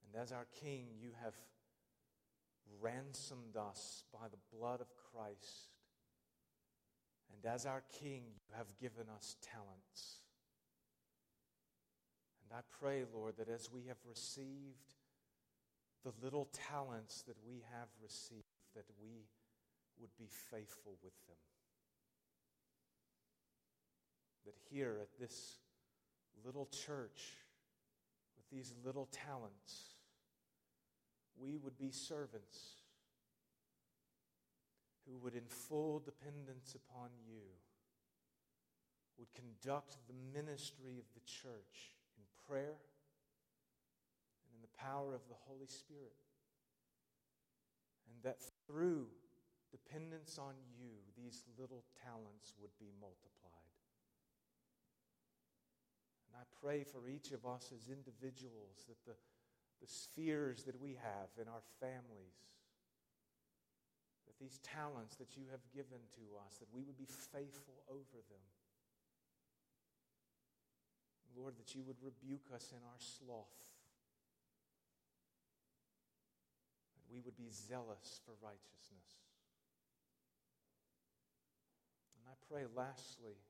And 0.07 0.23
as 0.23 0.33
our 0.33 0.47
King, 0.59 0.87
you 0.99 1.11
have 1.23 1.35
ransomed 2.81 3.59
us 3.59 4.05
by 4.11 4.29
the 4.31 4.57
blood 4.57 4.81
of 4.81 4.89
Christ. 5.13 5.69
And 7.35 7.53
as 7.53 7.67
our 7.67 7.83
King, 8.01 8.23
you 8.49 8.57
have 8.57 8.75
given 8.81 9.05
us 9.15 9.37
talents. 9.43 10.23
And 12.43 12.59
I 12.59 12.63
pray, 12.81 13.05
Lord, 13.13 13.35
that 13.37 13.51
as 13.51 13.71
we 13.71 13.89
have 13.89 13.99
received 14.09 14.95
the 16.09 16.25
little 16.25 16.49
talents 16.71 17.23
that 17.27 17.37
we 17.47 17.63
have 17.73 17.89
received, 18.03 18.47
that 18.75 18.85
we 19.01 19.27
would 20.01 20.17
be 20.19 20.29
faithful 20.51 20.97
with 21.03 21.13
them. 21.27 21.37
That 24.47 24.55
here 24.71 24.97
at 25.03 25.19
this 25.21 25.59
little 26.45 26.67
church, 26.67 27.37
with 28.37 28.49
these 28.51 28.73
little 28.85 29.09
talents, 29.13 29.97
we 31.37 31.59
would 31.59 31.77
be 31.77 31.91
servants 31.91 32.59
who 35.07 35.19
would, 35.19 35.35
in 35.35 35.47
full 35.47 36.01
dependence 36.01 36.75
upon 36.75 37.11
you, 37.27 37.43
would 39.19 39.29
conduct 39.35 39.97
the 40.07 40.15
ministry 40.39 40.99
of 40.99 41.05
the 41.15 41.21
church 41.27 41.93
in 42.17 42.23
prayer 42.49 42.77
power 44.79 45.15
of 45.15 45.27
the 45.29 45.39
Holy 45.47 45.67
Spirit. 45.67 46.15
And 48.07 48.23
that 48.23 48.39
through 48.67 49.11
dependence 49.71 50.39
on 50.39 50.55
you, 50.79 50.95
these 51.19 51.45
little 51.59 51.85
talents 52.07 52.55
would 52.63 52.73
be 52.79 52.95
multiplied. 53.03 53.77
And 56.31 56.41
I 56.41 56.47
pray 56.63 56.87
for 56.87 57.11
each 57.11 57.33
of 57.33 57.45
us 57.45 57.75
as 57.75 57.91
individuals 57.93 58.87
that 58.89 59.03
the, 59.05 59.19
the 59.83 59.91
spheres 59.91 60.65
that 60.65 60.81
we 60.81 60.97
have 60.97 61.29
in 61.37 61.51
our 61.51 61.65
families, 61.83 62.39
that 64.25 64.39
these 64.41 64.61
talents 64.65 65.17
that 65.17 65.37
you 65.37 65.45
have 65.51 65.65
given 65.75 66.01
to 66.17 66.25
us, 66.47 66.57
that 66.63 66.73
we 66.73 66.83
would 66.85 66.97
be 66.97 67.09
faithful 67.09 67.85
over 67.91 68.21
them. 68.33 68.47
Lord, 71.37 71.55
that 71.59 71.75
you 71.75 71.85
would 71.87 72.01
rebuke 72.03 72.49
us 72.55 72.73
in 72.73 72.83
our 72.83 72.99
sloth 72.99 73.68
we 77.11 77.21
would 77.21 77.37
be 77.37 77.51
zealous 77.51 78.21
for 78.25 78.37
righteousness. 78.41 79.25
And 82.17 82.29
I 82.29 82.37
pray, 82.49 82.69
lastly, 82.77 83.41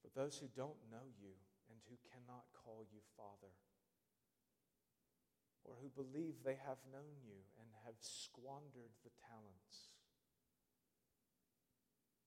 for 0.00 0.08
those 0.18 0.36
who 0.36 0.48
don't 0.56 0.80
know 0.90 1.04
you 1.20 1.36
and 1.68 1.78
who 1.88 1.96
cannot 2.08 2.44
call 2.52 2.84
you 2.92 3.00
Father, 3.16 3.52
or 5.64 5.76
who 5.80 5.88
believe 5.96 6.40
they 6.44 6.60
have 6.60 6.80
known 6.92 7.16
you 7.24 7.40
and 7.60 7.68
have 7.84 7.96
squandered 8.00 8.92
the 9.04 9.12
talents. 9.24 9.92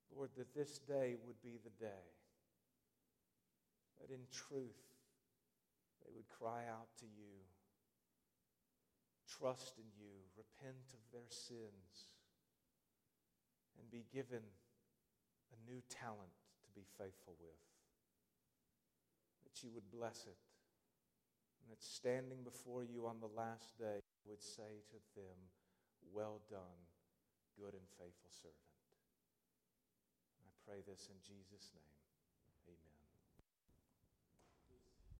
Lord, 0.09 0.29
that 0.37 0.55
this 0.55 0.79
day 0.79 1.15
would 1.25 1.41
be 1.43 1.61
the 1.61 1.77
day 1.77 2.09
that 4.01 4.09
in 4.09 4.25
truth 4.33 4.81
they 6.01 6.09
would 6.15 6.27
cry 6.29 6.65
out 6.69 6.89
to 6.97 7.05
you 7.05 7.45
trust 9.27 9.75
in 9.77 9.91
you, 9.99 10.23
repent 10.39 10.95
of 10.95 11.03
their 11.11 11.27
sins, 11.29 12.15
and 13.77 13.91
be 13.91 14.07
given 14.09 14.41
a 15.51 15.57
new 15.69 15.83
talent 15.91 16.33
to 16.63 16.69
be 16.71 16.87
faithful 16.97 17.35
with. 17.37 17.61
That 19.43 19.63
you 19.63 19.69
would 19.75 19.91
bless 19.91 20.25
it, 20.25 20.39
and 21.61 21.67
that 21.69 21.83
standing 21.83 22.43
before 22.43 22.83
you 22.83 23.05
on 23.05 23.19
the 23.19 23.31
last 23.35 23.77
day 23.77 23.99
would 24.25 24.41
say 24.41 24.81
to 24.91 24.99
them, 25.15 25.37
Well 26.13 26.41
done, 26.49 26.79
good 27.59 27.73
and 27.73 27.87
faithful 27.99 28.31
servant. 28.31 28.75
I 30.43 30.51
pray 30.65 30.79
this 30.87 31.09
in 31.11 31.19
Jesus' 31.23 31.71
name. 31.75 32.06